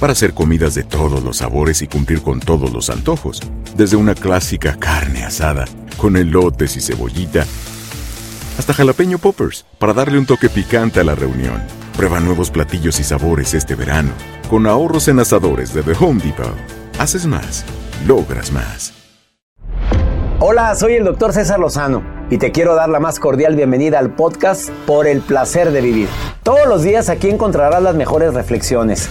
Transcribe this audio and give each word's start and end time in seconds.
Para 0.00 0.14
hacer 0.14 0.32
comidas 0.32 0.74
de 0.74 0.82
todos 0.82 1.22
los 1.22 1.36
sabores 1.36 1.82
y 1.82 1.86
cumplir 1.86 2.22
con 2.22 2.40
todos 2.40 2.72
los 2.72 2.88
antojos. 2.88 3.42
Desde 3.76 3.96
una 3.96 4.14
clásica 4.14 4.76
carne 4.78 5.24
asada, 5.24 5.66
con 5.98 6.16
elotes 6.16 6.74
y 6.78 6.80
cebollita, 6.80 7.44
hasta 8.58 8.72
jalapeño 8.72 9.18
poppers, 9.18 9.66
para 9.78 9.92
darle 9.92 10.18
un 10.18 10.24
toque 10.24 10.48
picante 10.48 11.00
a 11.00 11.04
la 11.04 11.14
reunión. 11.14 11.62
Prueba 11.98 12.18
nuevos 12.18 12.50
platillos 12.50 12.98
y 12.98 13.04
sabores 13.04 13.52
este 13.52 13.74
verano, 13.74 14.12
con 14.48 14.66
ahorros 14.66 15.06
en 15.08 15.20
asadores 15.20 15.74
de 15.74 15.82
The 15.82 15.92
Home 16.00 16.22
Depot. 16.22 16.54
Haces 16.98 17.26
más, 17.26 17.66
logras 18.06 18.52
más. 18.52 18.94
Hola, 20.38 20.74
soy 20.76 20.94
el 20.94 21.04
doctor 21.04 21.34
César 21.34 21.60
Lozano 21.60 22.02
y 22.30 22.38
te 22.38 22.52
quiero 22.52 22.74
dar 22.74 22.88
la 22.88 23.00
más 23.00 23.18
cordial 23.18 23.54
bienvenida 23.54 23.98
al 23.98 24.14
podcast 24.14 24.70
Por 24.86 25.06
el 25.06 25.20
placer 25.20 25.72
de 25.72 25.82
vivir. 25.82 26.08
Todos 26.42 26.66
los 26.66 26.82
días 26.82 27.10
aquí 27.10 27.28
encontrarás 27.28 27.82
las 27.82 27.94
mejores 27.94 28.32
reflexiones, 28.32 29.10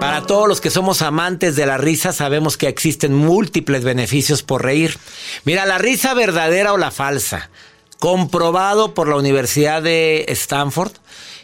Para 0.00 0.22
todos 0.22 0.48
los 0.48 0.62
que 0.62 0.70
somos 0.70 1.02
amantes 1.02 1.56
de 1.56 1.66
la 1.66 1.76
risa, 1.76 2.14
sabemos 2.14 2.56
que 2.56 2.68
existen 2.68 3.14
múltiples 3.14 3.84
beneficios 3.84 4.42
por 4.42 4.64
reír. 4.64 4.96
Mira, 5.44 5.66
la 5.66 5.76
risa 5.76 6.14
verdadera 6.14 6.72
o 6.72 6.78
la 6.78 6.90
falsa, 6.90 7.50
comprobado 7.98 8.94
por 8.94 9.08
la 9.08 9.16
Universidad 9.16 9.82
de 9.82 10.24
Stanford, 10.28 10.92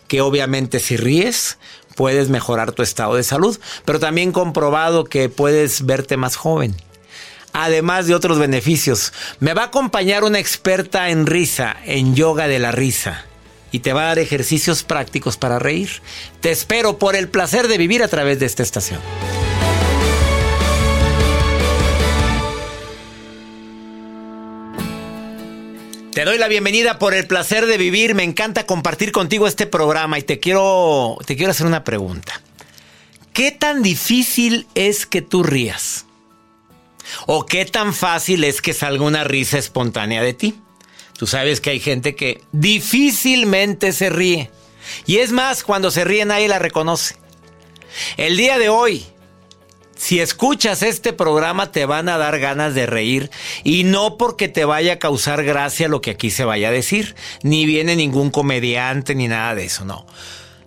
que 0.09 0.23
obviamente 0.23 0.81
si 0.81 0.97
ríes, 0.97 1.59
puedes 1.97 2.31
mejorar 2.31 2.73
tu 2.73 2.83
estado 2.83 3.17
de 3.17 3.25
salud, 3.25 3.61
pero 3.85 4.01
también 4.01 4.33
comprobado 4.33 5.05
que 5.05 5.29
puedes 5.29 5.85
verte 5.85 6.17
más 6.17 6.37
joven. 6.37 6.75
Además 7.53 8.07
de 8.07 8.15
otros 8.15 8.39
beneficios, 8.39 9.13
me 9.39 9.53
va 9.53 9.65
a 9.65 9.67
acompañar 9.67 10.25
una 10.25 10.39
experta 10.39 11.11
en 11.11 11.27
risa, 11.27 11.77
en 11.85 12.15
yoga 12.15 12.49
de 12.49 12.59
la 12.59 12.73
risa 12.73 13.27
y 13.77 13.81
te 13.81 13.93
va 13.93 14.05
a 14.05 14.07
dar 14.07 14.19
ejercicios 14.19 14.85
prácticos 14.85 15.37
para 15.37 15.59
reír. 15.59 16.01
Te 16.41 16.51
espero 16.51 16.99
por 16.99 17.15
el 17.15 17.29
placer 17.29 17.69
de 17.69 17.77
vivir 17.77 18.03
a 18.03 18.09
través 18.09 18.39
de 18.39 18.47
esta 18.47 18.63
estación. 18.63 19.01
Te 26.15 26.25
doy 26.25 26.39
la 26.39 26.49
bienvenida 26.49 26.99
por 26.99 27.13
el 27.13 27.27
placer 27.27 27.67
de 27.67 27.77
vivir. 27.77 28.15
Me 28.15 28.23
encanta 28.23 28.65
compartir 28.65 29.13
contigo 29.13 29.47
este 29.47 29.67
programa 29.67 30.19
y 30.19 30.23
te 30.23 30.41
quiero 30.41 31.19
te 31.27 31.37
quiero 31.37 31.51
hacer 31.51 31.67
una 31.67 31.85
pregunta. 31.85 32.41
¿Qué 33.35 33.53
tan 33.53 33.83
difícil 33.83 34.67
es 34.75 35.05
que 35.05 35.21
tú 35.21 35.43
rías? 35.43 36.07
¿O 37.27 37.45
qué 37.45 37.67
tan 37.67 37.93
fácil 37.93 38.43
es 38.45 38.63
que 38.63 38.73
salga 38.73 39.05
una 39.05 39.25
risa 39.25 39.59
espontánea 39.59 40.23
de 40.23 40.33
ti? 40.33 40.55
Tú 41.17 41.27
sabes 41.27 41.61
que 41.61 41.71
hay 41.71 41.81
gente 41.81 42.15
que 42.15 42.43
difícilmente 42.53 43.93
se 43.93 44.11
ríe. 44.11 44.51
Y 45.07 45.19
es 45.19 45.33
más, 45.33 45.65
cuando 45.65 45.91
se 45.91 46.05
ríe 46.05 46.25
nadie 46.25 46.49
la 46.49 46.59
reconoce. 46.59 47.17
El 48.17 48.37
día 48.37 48.59
de 48.59 48.69
hoy, 48.69 49.07
si 49.97 50.21
escuchas 50.21 50.83
este 50.83 51.13
programa 51.13 51.73
te 51.73 51.87
van 51.87 52.09
a 52.09 52.19
dar 52.19 52.39
ganas 52.39 52.75
de 52.75 52.87
reír 52.87 53.31
y 53.65 53.85
no 53.85 54.19
porque 54.19 54.49
te 54.49 54.67
vaya 54.67 54.95
a 54.95 54.99
causar 54.99 55.43
gracia 55.43 55.89
lo 55.89 56.03
que 56.03 56.11
aquí 56.11 56.31
se 56.31 56.45
vaya 56.45 56.69
a 56.69 56.73
decir, 56.73 57.17
ni 57.43 57.65
viene 57.65 57.97
ningún 57.97 58.31
comediante 58.31 59.15
ni 59.15 59.27
nada 59.27 59.55
de 59.55 59.65
eso, 59.65 59.85
no. 59.85 60.07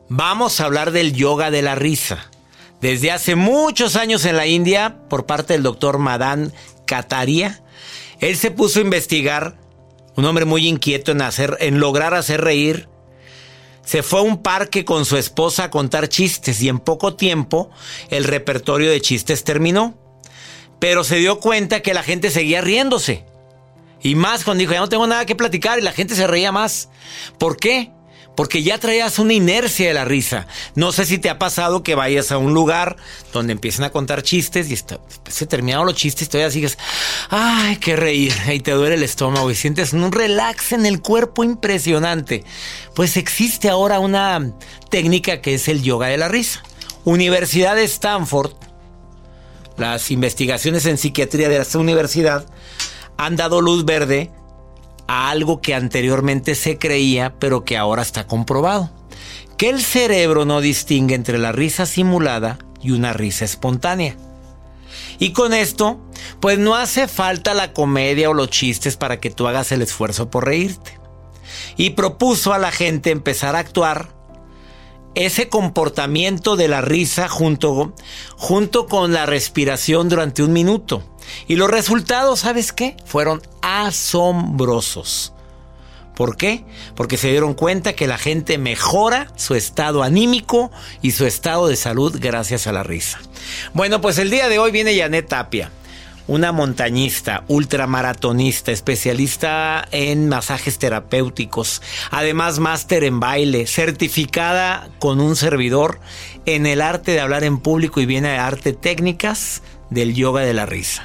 Vamos 0.10 0.60
a 0.60 0.66
hablar 0.66 0.92
del 0.92 1.14
yoga 1.14 1.52
de 1.52 1.62
la 1.62 1.76
risa. 1.76 2.32
Desde 2.82 3.12
hace 3.12 3.36
muchos 3.36 3.96
años 3.96 4.26
en 4.26 4.38
la 4.38 4.48
India, 4.48 4.98
por 5.10 5.28
parte 5.28 5.54
del 5.54 5.64
doctor 5.64 6.00
Madan 6.00 6.52
Kataria, 6.86 7.62
él 8.20 8.36
se 8.36 8.52
puso 8.52 8.80
a 8.80 8.84
investigar 8.84 9.58
un 10.16 10.26
hombre 10.26 10.46
muy 10.46 10.68
inquieto 10.68 11.12
en, 11.12 11.22
hacer, 11.22 11.58
en 11.60 11.80
lograr 11.80 12.14
hacer 12.14 12.42
reír. 12.42 12.88
Se 13.84 14.04
fue 14.04 14.20
a 14.20 14.24
un 14.24 14.42
parque 14.44 14.86
con 14.86 15.06
su 15.06 15.18
esposa 15.18 15.66
a 15.66 15.70
contar 15.72 16.10
chistes 16.10 16.62
y 16.62 16.70
en 16.70 16.80
poco 16.80 17.16
tiempo 17.16 17.72
el 18.10 18.24
repertorio 18.24 18.92
de 18.92 19.02
chistes 19.02 19.44
terminó. 19.44 19.98
Pero 20.80 21.04
se 21.04 21.18
dio 21.18 21.40
cuenta 21.40 21.82
que 21.82 21.94
la 21.94 22.04
gente 22.04 22.30
seguía 22.30 22.62
riéndose. 22.62 23.26
Y 24.02 24.16
más 24.16 24.44
cuando 24.44 24.62
dijo, 24.62 24.74
ya 24.74 24.80
no 24.80 24.90
tengo 24.90 25.08
nada 25.08 25.26
que 25.26 25.36
platicar 25.36 25.80
y 25.80 25.82
la 25.82 25.92
gente 25.92 26.16
se 26.16 26.28
reía 26.28 26.52
más. 26.52 26.90
¿Por 27.38 27.58
qué? 27.58 27.92
Porque 28.40 28.64
ya 28.64 28.78
traías 28.78 29.20
una 29.20 29.34
inercia 29.34 29.90
de 29.90 29.94
la 29.94 30.06
risa. 30.06 30.48
No 30.74 30.94
sé 30.94 31.06
si 31.06 31.18
te 31.18 31.30
ha 31.30 31.38
pasado 31.38 31.84
que 31.84 31.94
vayas 31.94 32.32
a 32.32 32.38
un 32.38 32.54
lugar 32.54 32.96
donde 33.34 33.52
empiezan 33.52 33.84
a 33.84 33.90
contar 33.90 34.24
chistes 34.24 34.72
y 34.72 34.78
se 35.30 35.46
terminaron 35.46 35.86
los 35.86 35.96
chistes 35.96 36.26
y 36.26 36.32
todavía 36.32 36.50
sigues, 36.50 36.78
ay, 37.30 37.76
qué 37.82 37.98
reír, 37.98 38.34
y 38.54 38.62
te 38.62 38.72
duele 38.72 38.96
el 38.96 39.04
estómago 39.04 39.52
y 39.52 39.56
sientes 39.56 39.92
un 39.92 40.10
relax 40.14 40.72
en 40.72 40.86
el 40.86 41.02
cuerpo 41.02 41.44
impresionante. 41.44 42.46
Pues 42.96 43.18
existe 43.18 43.68
ahora 43.68 44.00
una 44.00 44.54
técnica 44.90 45.42
que 45.42 45.56
es 45.56 45.68
el 45.68 45.84
yoga 45.84 46.08
de 46.08 46.16
la 46.16 46.30
risa. 46.30 46.64
Universidad 47.04 47.76
de 47.76 47.84
Stanford, 47.84 48.54
las 49.76 50.12
investigaciones 50.12 50.86
en 50.86 50.98
psiquiatría 50.98 51.50
de 51.50 51.58
esta 51.58 51.78
universidad 51.78 52.46
han 53.18 53.36
dado 53.36 53.60
luz 53.60 53.84
verde 53.84 54.32
a 55.10 55.32
algo 55.32 55.60
que 55.60 55.74
anteriormente 55.74 56.54
se 56.54 56.78
creía, 56.78 57.34
pero 57.40 57.66
que 57.66 57.78
ahora 57.78 58.04
está 58.04 58.28
comprobado. 58.28 58.92
Que 59.58 59.70
el 59.70 59.82
cerebro 59.82 60.46
no 60.46 60.62
distingue 60.62 61.16
entre 61.16 61.40
la 61.40 61.52
risa 61.52 61.88
simulada 61.88 62.60
y 62.80 62.92
una 62.92 63.12
risa 63.12 63.44
espontánea. 63.44 64.16
Y 65.18 65.34
con 65.34 65.56
esto, 65.56 66.00
pues 66.40 66.60
no 66.60 66.76
hace 66.76 67.08
falta 67.08 67.56
la 67.56 67.74
comedia 67.74 68.30
o 68.30 68.36
los 68.36 68.52
chistes 68.52 68.98
para 68.98 69.20
que 69.20 69.32
tú 69.32 69.48
hagas 69.48 69.72
el 69.72 69.82
esfuerzo 69.82 70.30
por 70.30 70.46
reírte. 70.46 71.00
Y 71.76 71.92
propuso 71.92 72.54
a 72.54 72.60
la 72.60 72.72
gente 72.72 73.10
empezar 73.10 73.56
a 73.56 73.60
actuar 73.60 74.14
ese 75.16 75.50
comportamiento 75.50 76.56
de 76.56 76.68
la 76.68 76.82
risa 76.82 77.28
junto, 77.28 77.94
junto 78.38 78.88
con 78.88 79.14
la 79.14 79.26
respiración 79.26 80.10
durante 80.10 80.44
un 80.44 80.54
minuto. 80.54 81.04
Y 81.48 81.56
los 81.56 81.70
resultados, 81.70 82.42
¿sabes 82.42 82.72
qué? 82.72 82.96
Fueron 83.06 83.42
asombrosos. 83.62 85.34
¿Por 86.16 86.36
qué? 86.36 86.66
Porque 86.96 87.16
se 87.16 87.30
dieron 87.30 87.54
cuenta 87.54 87.94
que 87.94 88.06
la 88.06 88.18
gente 88.18 88.58
mejora 88.58 89.32
su 89.38 89.56
estado 89.56 90.04
anímico 90.04 90.70
y 91.02 91.12
su 91.12 91.26
estado 91.26 91.68
de 91.70 91.78
salud 91.78 92.18
gracias 92.20 92.68
a 92.68 92.74
la 92.74 92.84
risa. 92.84 93.22
Bueno, 93.74 94.02
pues 94.02 94.18
el 94.18 94.30
día 94.30 94.50
de 94.50 94.60
hoy 94.60 94.72
viene 94.72 94.98
Janet 94.98 95.30
Tapia, 95.30 95.72
una 96.30 96.52
montañista, 96.52 97.44
ultramaratonista, 97.48 98.72
especialista 98.72 99.88
en 99.92 100.30
masajes 100.30 100.78
terapéuticos, 100.78 101.82
además 102.12 102.60
máster 102.60 103.04
en 103.04 103.20
baile, 103.20 103.66
certificada 103.66 104.90
con 105.00 105.22
un 105.22 105.36
servidor 105.36 106.00
en 106.46 106.68
el 106.68 106.82
arte 106.82 107.14
de 107.14 107.20
hablar 107.20 107.44
en 107.44 107.58
público 107.58 108.00
y 108.00 108.06
viene 108.06 108.30
de 108.30 108.38
arte 108.38 108.74
técnicas 108.74 109.64
del 109.90 110.14
yoga 110.14 110.42
de 110.42 110.54
la 110.54 110.68
risa. 110.68 111.04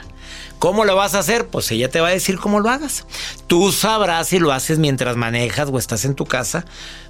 ¿Cómo 0.59 0.85
lo 0.85 0.95
vas 0.95 1.15
a 1.15 1.21
hacer? 1.21 1.47
Pues 1.47 1.71
ella 1.71 1.89
te 1.89 2.03
va 2.03 2.09
a 2.09 2.13
decir 2.13 2.39
cómo 2.39 2.61
lo 2.61 2.69
hagas. 2.69 3.07
Tú 3.47 3.73
sabrás 3.73 4.29
si 4.29 4.39
lo 4.39 4.53
haces 4.53 4.79
mientras 4.79 5.17
manejas 5.17 5.71
o 5.73 5.79
estás 5.79 6.05
en 6.05 6.15
tu 6.15 6.27
casa. 6.27 6.67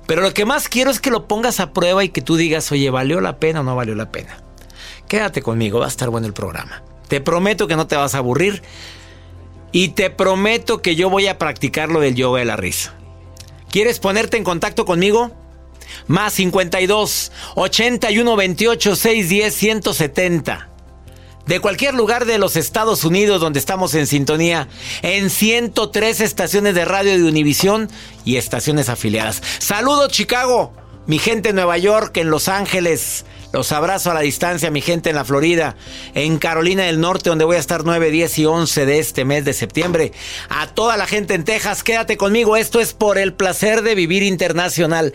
Pero 0.07 0.23
lo 0.23 0.33
que 0.33 0.45
más 0.45 0.69
quiero 0.69 0.93
es 0.93 1.01
que 1.01 1.11
lo 1.11 1.27
pongas 1.27 1.59
a 1.59 1.73
prueba 1.73 2.05
y 2.05 2.11
que 2.11 2.23
tú 2.23 2.37
digas, 2.37 2.71
oye, 2.71 2.91
¿valió 2.91 3.21
la 3.21 3.39
pena 3.39 3.61
o 3.61 3.63
no 3.65 3.75
valió 3.75 3.97
la 3.97 4.13
pena? 4.13 4.39
Quédate 5.09 5.43
conmigo, 5.43 5.81
va 5.81 5.87
a 5.87 5.89
estar 5.89 6.11
bueno 6.11 6.29
el 6.29 6.33
programa. 6.33 6.83
Te 7.09 7.21
prometo 7.21 7.67
que 7.67 7.77
no 7.77 7.87
te 7.87 7.97
vas 7.97 8.15
a 8.15 8.19
aburrir. 8.19 8.63
Y 9.73 9.89
te 9.89 10.11
prometo 10.11 10.83
que 10.83 10.95
yo 10.95 11.11
voy 11.11 11.27
a 11.27 11.39
practicar 11.39 11.89
lo 11.89 12.01
del 12.01 12.15
yoga 12.15 12.39
de 12.39 12.45
la 12.45 12.57
risa. 12.57 12.95
¿Quieres 13.71 13.99
ponerte 13.99 14.37
en 14.37 14.45
contacto 14.45 14.85
conmigo? 14.85 15.33
Más 16.07 16.35
52 16.35 17.33
81 17.57 18.37
28 18.37 18.97
610 18.97 19.55
170 19.55 20.75
de 21.47 21.61
cualquier 21.61 21.95
lugar 21.95 22.25
de 22.25 22.39
los 22.39 22.57
Estados 22.57 23.05
Unidos 23.05 23.41
donde 23.41 23.59
estamos 23.59 23.95
en 23.95 24.07
sintonía, 24.07 24.69
en 25.03 25.31
103 25.31 26.21
estaciones 26.21 26.75
de 26.75 26.85
radio 26.85 27.13
de 27.13 27.25
Univisión 27.25 27.91
y 28.25 28.37
estaciones 28.37 28.89
afiliadas. 28.89 29.43
Saludos 29.59 30.09
Chicago, 30.11 30.73
mi 31.07 31.19
gente 31.19 31.51
en 31.51 31.57
Nueva 31.57 31.79
York, 31.79 32.17
en 32.17 32.31
Los 32.31 32.49
Ángeles, 32.49 33.25
los 33.55 33.71
abrazo 33.71 34.11
a 34.11 34.15
la 34.15 34.21
distancia, 34.23 34.73
mi 34.73 34.81
gente 34.81 35.11
en 35.11 35.15
la 35.15 35.25
Florida, 35.25 35.77
en 36.15 36.39
Carolina 36.39 36.83
del 36.83 36.99
Norte, 36.99 37.31
donde 37.31 37.45
voy 37.45 37.55
a 37.55 37.61
estar 37.61 37.85
9, 37.85 38.11
10 38.11 38.39
y 38.41 38.47
11 38.47 38.85
de 38.85 38.99
este 38.99 39.25
mes 39.25 39.45
de 39.45 39.53
septiembre. 39.53 40.11
A 40.49 40.67
toda 40.67 40.97
la 40.97 41.07
gente 41.07 41.35
en 41.35 41.45
Texas, 41.45 41.85
quédate 41.85 42.17
conmigo. 42.17 42.57
Esto 42.57 42.81
es 42.81 42.95
por 42.95 43.17
el 43.17 43.33
placer 43.33 43.83
de 43.83 43.95
vivir 43.95 44.25
internacional, 44.25 45.15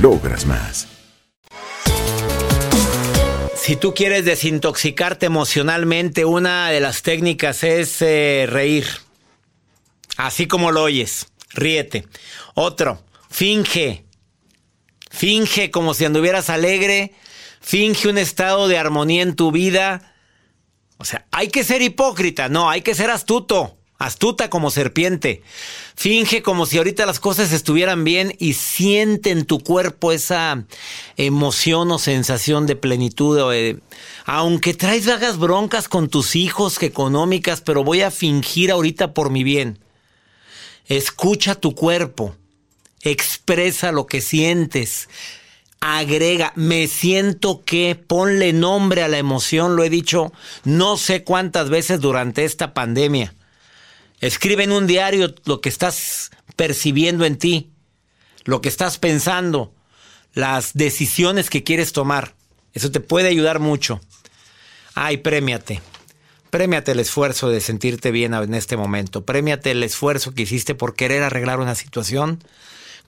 logras 0.00 0.46
más. 0.46 0.88
Si 3.56 3.76
tú 3.76 3.94
quieres 3.94 4.24
desintoxicarte 4.24 5.26
emocionalmente, 5.26 6.24
una 6.24 6.70
de 6.70 6.80
las 6.80 7.02
técnicas 7.02 7.64
es 7.64 8.00
eh, 8.00 8.46
reír. 8.48 8.86
Así 10.16 10.46
como 10.46 10.70
lo 10.70 10.84
oyes, 10.84 11.26
ríete. 11.50 12.06
Otro, 12.54 13.02
finge. 13.28 14.04
Finge 15.10 15.70
como 15.70 15.94
si 15.94 16.04
anduvieras 16.04 16.48
alegre. 16.48 17.12
Finge 17.60 18.08
un 18.08 18.18
estado 18.18 18.68
de 18.68 18.78
armonía 18.78 19.22
en 19.22 19.34
tu 19.34 19.50
vida. 19.50 20.14
O 20.98 21.04
sea, 21.04 21.26
hay 21.32 21.48
que 21.48 21.64
ser 21.64 21.82
hipócrita, 21.82 22.48
no, 22.48 22.70
hay 22.70 22.82
que 22.82 22.94
ser 22.94 23.10
astuto. 23.10 23.75
Astuta 23.98 24.50
como 24.50 24.70
serpiente. 24.70 25.42
Finge 25.94 26.42
como 26.42 26.66
si 26.66 26.76
ahorita 26.76 27.06
las 27.06 27.18
cosas 27.18 27.52
estuvieran 27.52 28.04
bien 28.04 28.34
y 28.38 28.52
siente 28.52 29.30
en 29.30 29.46
tu 29.46 29.60
cuerpo 29.60 30.12
esa 30.12 30.64
emoción 31.16 31.90
o 31.90 31.98
sensación 31.98 32.66
de 32.66 32.76
plenitud. 32.76 33.40
aunque 34.26 34.74
traes 34.74 35.06
vagas 35.06 35.38
broncas 35.38 35.88
con 35.88 36.08
tus 36.08 36.36
hijos 36.36 36.82
económicas, 36.82 37.62
pero 37.62 37.84
voy 37.84 38.02
a 38.02 38.10
fingir 38.10 38.70
ahorita 38.70 39.14
por 39.14 39.30
mi 39.30 39.44
bien. 39.44 39.78
Escucha 40.86 41.54
tu 41.54 41.74
cuerpo. 41.74 42.36
Expresa 43.00 43.92
lo 43.92 44.06
que 44.06 44.20
sientes. 44.20 45.08
Agrega, 45.80 46.52
me 46.54 46.86
siento 46.86 47.62
que, 47.64 47.94
ponle 47.94 48.52
nombre 48.52 49.02
a 49.02 49.08
la 49.08 49.18
emoción, 49.18 49.76
lo 49.76 49.84
he 49.84 49.90
dicho 49.90 50.32
no 50.64 50.96
sé 50.96 51.22
cuántas 51.22 51.70
veces 51.70 52.00
durante 52.00 52.44
esta 52.44 52.74
pandemia. 52.74 53.34
Escribe 54.20 54.64
en 54.64 54.72
un 54.72 54.86
diario 54.86 55.34
lo 55.44 55.60
que 55.60 55.68
estás 55.68 56.30
percibiendo 56.56 57.24
en 57.24 57.36
ti, 57.36 57.70
lo 58.44 58.60
que 58.60 58.68
estás 58.68 58.98
pensando, 58.98 59.74
las 60.32 60.72
decisiones 60.74 61.50
que 61.50 61.64
quieres 61.64 61.92
tomar. 61.92 62.34
Eso 62.72 62.90
te 62.90 63.00
puede 63.00 63.28
ayudar 63.28 63.58
mucho. 63.58 64.00
Ay, 64.94 65.18
premiate. 65.18 65.82
Premiate 66.50 66.92
el 66.92 67.00
esfuerzo 67.00 67.50
de 67.50 67.60
sentirte 67.60 68.10
bien 68.10 68.32
en 68.32 68.54
este 68.54 68.76
momento. 68.76 69.24
Premiate 69.24 69.72
el 69.72 69.82
esfuerzo 69.82 70.32
que 70.32 70.42
hiciste 70.42 70.74
por 70.74 70.94
querer 70.94 71.22
arreglar 71.22 71.60
una 71.60 71.74
situación 71.74 72.42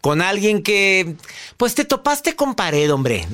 con 0.01 0.21
alguien 0.23 0.63
que, 0.63 1.17
pues 1.57 1.75
te 1.75 1.85
topaste 1.85 2.37
con 2.37 2.55
pared, 2.55 2.93
hombre. 2.93 3.27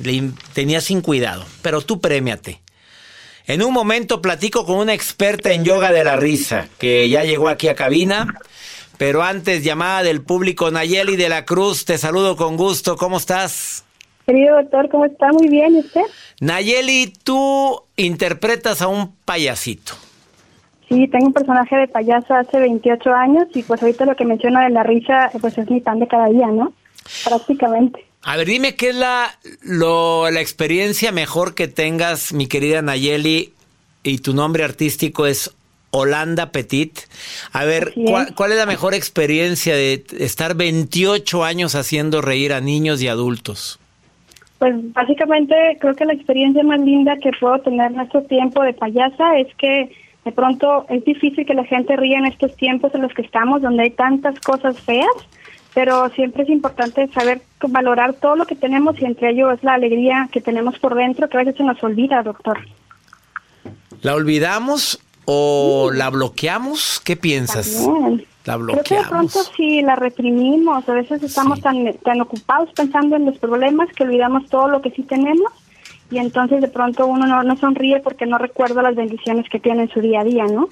Tenías 0.53 0.85
sin 0.85 1.01
cuidado. 1.01 1.45
Pero 1.61 1.81
tú 1.81 1.99
premiate. 1.99 2.61
En 3.47 3.61
un 3.61 3.73
momento 3.73 4.21
platico 4.21 4.65
con 4.65 4.77
una 4.77 4.93
experta 4.93 5.51
en 5.51 5.63
yoga 5.63 5.91
de 5.91 6.03
la 6.03 6.15
risa 6.15 6.67
que 6.79 7.07
ya 7.09 7.23
llegó 7.23 7.47
aquí 7.47 7.67
a 7.67 7.75
cabina 7.75 8.39
Pero 8.97 9.21
antes, 9.21 9.63
llamada 9.63 10.01
del 10.01 10.23
público, 10.23 10.71
Nayeli 10.71 11.15
de 11.15 11.29
la 11.29 11.45
Cruz, 11.45 11.85
te 11.85 11.97
saludo 11.97 12.35
con 12.35 12.57
gusto. 12.57 12.95
¿Cómo 12.95 13.17
estás? 13.17 13.85
Querido 14.25 14.55
doctor, 14.55 14.89
¿cómo 14.89 15.05
está? 15.05 15.31
Muy 15.31 15.47
bien, 15.47 15.75
¿y 15.75 15.79
usted? 15.79 16.01
Nayeli, 16.39 17.13
tú 17.23 17.83
interpretas 17.97 18.81
a 18.81 18.87
un 18.87 19.13
payasito. 19.25 19.93
Sí, 20.89 21.07
tengo 21.07 21.27
un 21.27 21.33
personaje 21.33 21.75
de 21.75 21.87
payaso 21.87 22.33
hace 22.33 22.59
28 22.59 23.13
años 23.13 23.45
y 23.53 23.61
pues 23.61 23.81
ahorita 23.81 24.05
lo 24.05 24.15
que 24.15 24.25
menciona 24.25 24.63
de 24.63 24.71
la 24.71 24.83
risa, 24.83 25.29
pues 25.39 25.57
es 25.57 25.69
mi 25.69 25.81
pan 25.81 25.99
de 25.99 26.07
cada 26.07 26.29
día, 26.29 26.47
¿no? 26.47 26.73
Prácticamente. 27.23 28.05
A 28.27 28.37
ver, 28.37 28.47
dime 28.47 28.75
qué 28.75 28.89
es 28.89 28.95
la, 28.95 29.37
lo, 29.61 30.31
la 30.31 30.41
experiencia 30.41 31.11
mejor 31.11 31.53
que 31.53 31.67
tengas, 31.67 32.33
mi 32.33 32.47
querida 32.47 32.81
Nayeli, 32.81 33.53
y 34.03 34.17
tu 34.17 34.33
nombre 34.33 34.63
artístico 34.63 35.27
es 35.27 35.55
Holanda 35.91 36.51
Petit. 36.51 37.01
A 37.53 37.65
ver. 37.65 37.93
¿cuál, 38.07 38.33
cuál 38.33 38.51
es 38.51 38.57
la 38.57 38.65
mejor 38.65 38.95
experiencia 38.95 39.75
de 39.75 40.03
estar 40.17 40.55
28 40.55 41.43
años 41.43 41.75
haciendo 41.75 42.23
reír 42.23 42.51
a 42.53 42.61
niños 42.61 42.99
y 43.03 43.07
adultos? 43.07 43.79
Pues 44.57 44.73
básicamente 44.93 45.55
creo 45.79 45.93
que 45.93 46.05
la 46.05 46.13
experiencia 46.13 46.63
más 46.63 46.79
linda 46.79 47.17
que 47.21 47.29
puedo 47.39 47.59
tener 47.59 47.91
en 47.91 47.99
este 47.99 48.21
tiempo 48.21 48.63
de 48.63 48.73
payasa 48.73 49.37
es 49.37 49.53
que 49.55 49.91
de 50.25 50.31
pronto 50.31 50.87
es 50.89 51.05
difícil 51.05 51.45
que 51.45 51.53
la 51.53 51.65
gente 51.65 51.95
ría 51.95 52.17
en 52.17 52.25
estos 52.25 52.55
tiempos 52.55 52.95
en 52.95 53.03
los 53.03 53.13
que 53.13 53.21
estamos, 53.21 53.61
donde 53.61 53.83
hay 53.83 53.91
tantas 53.91 54.39
cosas 54.39 54.79
feas, 54.79 55.07
pero 55.75 56.09
siempre 56.09 56.43
es 56.43 56.49
importante 56.49 57.07
saber 57.13 57.41
valorar 57.67 58.13
todo 58.15 58.35
lo 58.35 58.45
que 58.45 58.55
tenemos 58.55 58.99
y 58.99 59.05
entre 59.05 59.29
ello 59.31 59.51
es 59.51 59.63
la 59.63 59.73
alegría 59.75 60.27
que 60.31 60.41
tenemos 60.41 60.79
por 60.79 60.95
dentro 60.95 61.29
que 61.29 61.37
a 61.37 61.41
veces 61.41 61.57
se 61.57 61.63
nos 61.63 61.83
olvida, 61.83 62.23
doctor. 62.23 62.57
¿La 64.01 64.15
olvidamos 64.15 64.99
o 65.25 65.91
la 65.93 66.09
bloqueamos? 66.09 67.01
¿Qué 67.03 67.15
piensas? 67.15 67.83
También. 67.83 68.25
La 68.45 68.57
Creo 68.57 68.83
que 68.83 68.95
de 68.95 69.01
pronto 69.01 69.33
bloqueamos. 69.39 69.51
sí 69.57 69.81
la 69.81 69.95
reprimimos, 69.95 70.87
a 70.87 70.93
veces 70.93 71.21
estamos 71.23 71.59
tan, 71.61 71.93
tan 72.03 72.21
ocupados 72.21 72.69
pensando 72.75 73.15
en 73.15 73.25
los 73.25 73.37
problemas 73.39 73.89
que 73.95 74.03
olvidamos 74.03 74.47
todo 74.49 74.67
lo 74.67 74.81
que 74.81 74.91
sí 74.91 75.01
tenemos 75.03 75.51
y 76.11 76.19
entonces 76.19 76.61
de 76.61 76.67
pronto 76.67 77.07
uno 77.07 77.25
no, 77.25 77.41
no 77.41 77.57
sonríe 77.57 77.99
porque 78.01 78.27
no 78.27 78.37
recuerda 78.37 78.83
las 78.83 78.95
bendiciones 78.95 79.49
que 79.49 79.59
tiene 79.59 79.83
en 79.83 79.89
su 79.89 79.99
día 79.99 80.21
a 80.21 80.23
día, 80.23 80.45
¿no? 80.45 80.69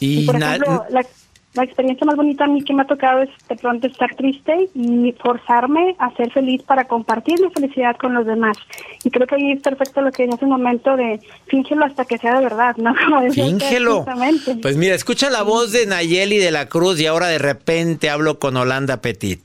Y 0.00 0.24
por 0.24 0.38
na- 0.38 0.56
ejemplo, 0.56 0.84
la, 0.88 1.04
la 1.54 1.64
experiencia 1.64 2.04
más 2.04 2.16
bonita 2.16 2.44
a 2.44 2.48
mí 2.48 2.62
que 2.62 2.74
me 2.74 2.82
ha 2.82 2.86
tocado 2.86 3.22
es 3.22 3.30
de 3.48 3.56
pronto 3.56 3.86
estar 3.86 4.14
triste 4.16 4.68
y 4.74 5.14
forzarme 5.22 5.94
a 5.98 6.14
ser 6.16 6.32
feliz 6.32 6.62
para 6.62 6.84
compartir 6.84 7.40
mi 7.40 7.50
felicidad 7.50 7.96
con 7.96 8.12
los 8.12 8.26
demás. 8.26 8.56
Y 9.04 9.10
creo 9.10 9.26
que 9.26 9.36
ahí 9.36 9.52
es 9.52 9.62
perfecto 9.62 10.00
lo 10.00 10.10
que 10.10 10.24
hace 10.24 10.44
un 10.44 10.50
momento 10.50 10.96
de 10.96 11.20
fíngelo 11.46 11.84
hasta 11.84 12.04
que 12.04 12.18
sea 12.18 12.36
de 12.36 12.44
verdad, 12.44 12.76
¿no? 12.76 12.94
Como 13.04 13.30
Fíngelo. 13.30 14.04
Pues 14.62 14.76
mira, 14.76 14.94
escucha 14.94 15.30
la 15.30 15.42
voz 15.42 15.72
de 15.72 15.86
Nayeli 15.86 16.38
de 16.38 16.50
la 16.50 16.68
Cruz 16.68 17.00
y 17.00 17.06
ahora 17.06 17.28
de 17.28 17.38
repente 17.38 18.10
hablo 18.10 18.38
con 18.38 18.56
Holanda 18.56 19.00
Petit. 19.00 19.42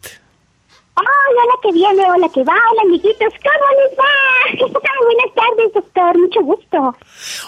Hola, 0.99 1.41
hola 1.43 1.53
que 1.63 1.71
viene, 1.71 2.11
hola 2.11 2.29
que 2.29 2.43
va, 2.43 2.55
hola 2.71 2.81
amiguitos, 2.83 3.33
¿cómo 3.41 3.65
les 3.79 3.97
va? 3.97 4.79
Buenas 4.99 5.33
tardes, 5.33 5.73
doctor, 5.73 6.17
mucho 6.17 6.41
gusto. 6.41 6.95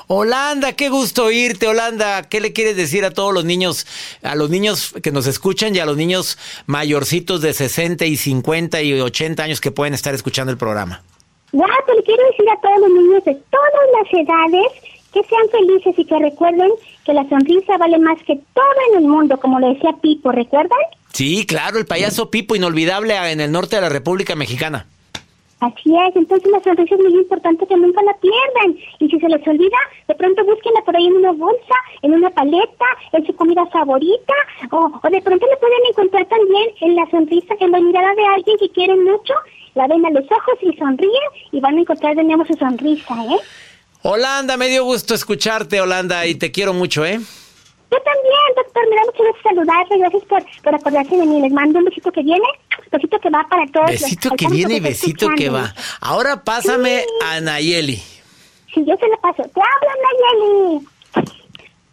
Holanda, 0.08 0.74
qué 0.74 0.88
gusto 0.89 1.25
oírte, 1.25 1.67
Holanda. 1.67 2.24
¿Qué 2.24 2.39
le 2.39 2.53
quieres 2.53 2.77
decir 2.77 3.03
a 3.03 3.12
todos 3.12 3.34
los 3.34 3.43
niños, 3.43 3.86
a 4.24 4.36
los 4.36 4.50
niños 4.50 4.93
que 5.03 5.12
nos 5.12 5.27
escuchan 5.27 5.75
y 5.75 5.79
a 5.79 5.86
los 5.86 5.98
niños 5.98 6.38
mayorcitos 6.65 7.41
de 7.41 7.53
60 7.53 8.05
y 8.05 8.15
50 8.15 8.81
y 8.84 9.01
80 9.01 9.43
años 9.43 9.60
que 9.60 9.72
pueden 9.72 9.93
estar 9.93 10.13
escuchando 10.13 10.51
el 10.51 10.58
programa? 10.58 11.03
Ya, 11.51 11.65
pues 11.86 11.98
le 11.98 12.03
quiero 12.03 12.24
decir 12.27 12.50
a 12.50 12.62
todos 12.62 12.79
los 12.79 12.89
niños 12.89 13.24
de 13.25 13.36
todas 13.36 13.86
las 14.00 14.13
edades 14.13 14.72
que 15.13 15.24
sean 15.24 15.50
felices 15.50 15.93
y 15.98 16.05
que 16.05 16.20
recuerden 16.20 16.72
que 17.11 17.15
la 17.15 17.27
sonrisa 17.27 17.77
vale 17.77 17.99
más 17.99 18.17
que 18.23 18.39
todo 18.53 18.79
en 18.91 19.03
el 19.03 19.09
mundo, 19.09 19.37
como 19.37 19.59
le 19.59 19.73
decía 19.73 19.91
Pipo, 20.01 20.31
¿recuerdan? 20.31 20.79
Sí, 21.11 21.45
claro, 21.45 21.77
el 21.77 21.85
payaso 21.85 22.31
Pipo, 22.31 22.55
inolvidable 22.55 23.15
en 23.31 23.41
el 23.41 23.51
norte 23.51 23.75
de 23.75 23.81
la 23.81 23.89
República 23.89 24.35
Mexicana. 24.35 24.87
Así 25.59 25.93
es, 26.07 26.15
entonces 26.15 26.49
la 26.49 26.63
sonrisa 26.63 26.95
es 26.95 27.01
muy 27.01 27.13
importante 27.13 27.67
que 27.67 27.75
nunca 27.75 28.01
la 28.03 28.15
pierdan. 28.17 28.77
Y 28.99 29.09
si 29.09 29.19
se 29.19 29.27
les 29.27 29.45
olvida, 29.45 29.77
de 30.07 30.15
pronto 30.15 30.43
búsquenla 30.45 30.81
por 30.85 30.95
ahí 30.95 31.05
en 31.05 31.17
una 31.17 31.33
bolsa, 31.33 31.75
en 32.01 32.13
una 32.13 32.29
paleta, 32.29 32.85
en 33.11 33.25
su 33.27 33.35
comida 33.35 33.65
favorita, 33.67 34.33
o, 34.71 34.89
o 35.03 35.09
de 35.09 35.21
pronto 35.21 35.45
la 35.47 35.57
pueden 35.57 35.79
encontrar 35.89 36.25
también 36.27 36.69
en 36.79 36.95
la 36.95 37.09
sonrisa, 37.11 37.55
en 37.59 37.71
la 37.71 37.79
mirada 37.81 38.15
de 38.15 38.25
alguien 38.25 38.57
que 38.57 38.69
quieren 38.69 39.03
mucho. 39.03 39.33
La 39.75 39.87
ven 39.87 40.05
a 40.05 40.09
los 40.09 40.25
ojos 40.31 40.57
y 40.61 40.75
sonríen 40.77 41.29
y 41.51 41.59
van 41.59 41.77
a 41.77 41.81
encontrar 41.81 42.15
de 42.15 42.23
nuevo 42.23 42.45
su 42.45 42.53
sonrisa, 42.53 43.13
¿eh? 43.25 43.39
Holanda, 44.03 44.58
me 44.58 44.67
dio 44.67 44.84
gusto 44.84 45.13
escucharte, 45.13 45.79
Holanda, 45.79 46.25
y 46.25 46.36
te 46.36 46.51
quiero 46.51 46.74
mucho, 46.74 47.05
¿eh? 47.05 47.20
Yo 47.91 47.98
también, 48.01 48.55
doctor, 48.55 48.89
me 48.89 48.96
da 48.96 49.01
mucho 49.05 49.24
gusto 49.24 49.41
saludarle. 49.43 49.98
Gracias 50.00 50.24
por, 50.24 50.43
por 50.63 50.75
acordarse 50.75 51.15
de 51.17 51.25
mí. 51.25 51.41
Les 51.41 51.51
mando 51.51 51.79
un 51.79 51.86
besito 51.86 52.12
que 52.12 52.24
viene, 52.24 52.46
besito 52.91 53.20
que 53.20 53.29
va 53.29 53.46
para 53.50 53.65
todos. 53.67 53.91
los 53.91 54.01
Besito 54.01 54.29
que 54.36 54.48
viene 54.48 54.75
y 54.75 54.79
besito 54.79 55.29
que 55.36 55.50
va. 55.50 55.74
Ahora 56.00 56.43
pásame 56.43 57.03
a 57.25 57.41
Nayeli. 57.41 57.98
Sí, 58.74 58.86
yo 58.88 58.96
se 58.96 59.08
lo 59.08 59.17
paso. 59.20 59.43
¡Te 59.43 59.62
hablo, 59.62 59.91
Nayeli! 60.03 60.88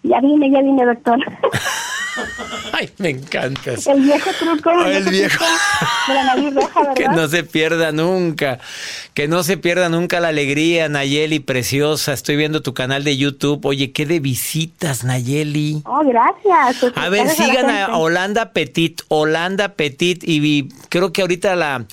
Ya 0.05 0.21
vine, 0.21 0.51
ya 0.51 0.63
vine, 0.63 0.85
doctor. 0.87 1.19
Ay, 2.73 2.91
me 2.99 3.11
encantas. 3.11 3.87
El 3.87 4.03
viejo 4.03 4.31
truco. 4.39 4.71
Ah, 4.71 4.91
el 4.93 5.09
viejo. 5.09 5.45
De 6.07 6.15
la 6.15 6.25
nariz 6.25 6.55
roja, 6.55 6.81
¿verdad? 6.81 6.95
Que 6.95 7.09
no 7.09 7.29
se 7.29 7.45
pierda 7.45 7.93
nunca, 7.93 8.59
que 9.15 9.29
no 9.29 9.43
se 9.43 9.57
pierda 9.57 9.89
nunca 9.89 10.21
la 10.21 10.29
alegría, 10.29 10.89
Nayeli, 10.89 11.41
preciosa. 11.41 12.13
Estoy 12.13 12.37
viendo 12.37 12.63
tu 12.63 12.75
canal 12.75 13.05
de 13.05 13.17
YouTube. 13.17 13.65
Oye, 13.65 13.93
qué 13.93 14.07
de 14.07 14.21
visitas, 14.21 15.05
Nayeli. 15.05 15.83
Oh, 15.85 16.03
gracias. 16.05 16.79
Pues, 16.81 16.93
A 16.97 17.09
ver, 17.09 17.29
sigan 17.31 17.67
gente. 17.67 17.73
a 17.73 17.97
Holanda 17.97 18.53
Petit, 18.53 19.03
Holanda 19.09 19.71
Petit, 19.71 20.23
y 20.25 20.69
creo 20.89 21.13
que 21.13 21.23
ahorita 21.23 21.57
la, 21.57 21.85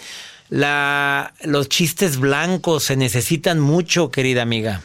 la, 0.49 1.33
los 1.43 1.69
chistes 1.69 2.19
blancos 2.19 2.83
se 2.83 2.95
necesitan 2.95 3.59
mucho, 3.59 4.11
querida 4.11 4.41
amiga. 4.41 4.81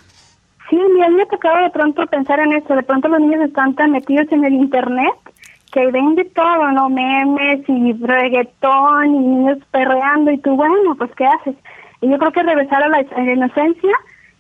Sí, 0.71 0.77
mira, 0.95 1.07
a 1.07 1.11
me 1.11 1.27
tocaba 1.27 1.63
de 1.63 1.71
pronto 1.71 2.07
pensar 2.07 2.39
en 2.39 2.53
eso. 2.53 2.75
De 2.75 2.85
pronto 2.85 3.09
los 3.09 3.21
niños 3.21 3.41
están 3.45 3.75
tan 3.75 3.91
metidos 3.91 4.31
en 4.31 4.45
el 4.45 4.53
internet 4.55 5.11
que 5.73 5.87
ven 5.91 6.15
de 6.15 6.25
todo, 6.25 6.71
¿no? 6.73 6.89
Memes 6.89 7.69
y 7.69 7.93
reggaetón 7.93 9.15
y 9.15 9.19
niños 9.19 9.59
perreando 9.71 10.31
y 10.31 10.39
tú, 10.39 10.57
bueno, 10.57 10.95
pues 10.97 11.11
¿qué 11.17 11.27
haces? 11.27 11.57
Y 12.01 12.09
yo 12.11 12.19
creo 12.19 12.33
que 12.33 12.43
regresar 12.43 12.83
a 12.83 12.89
la, 12.89 13.03
inocencia, 13.33 13.93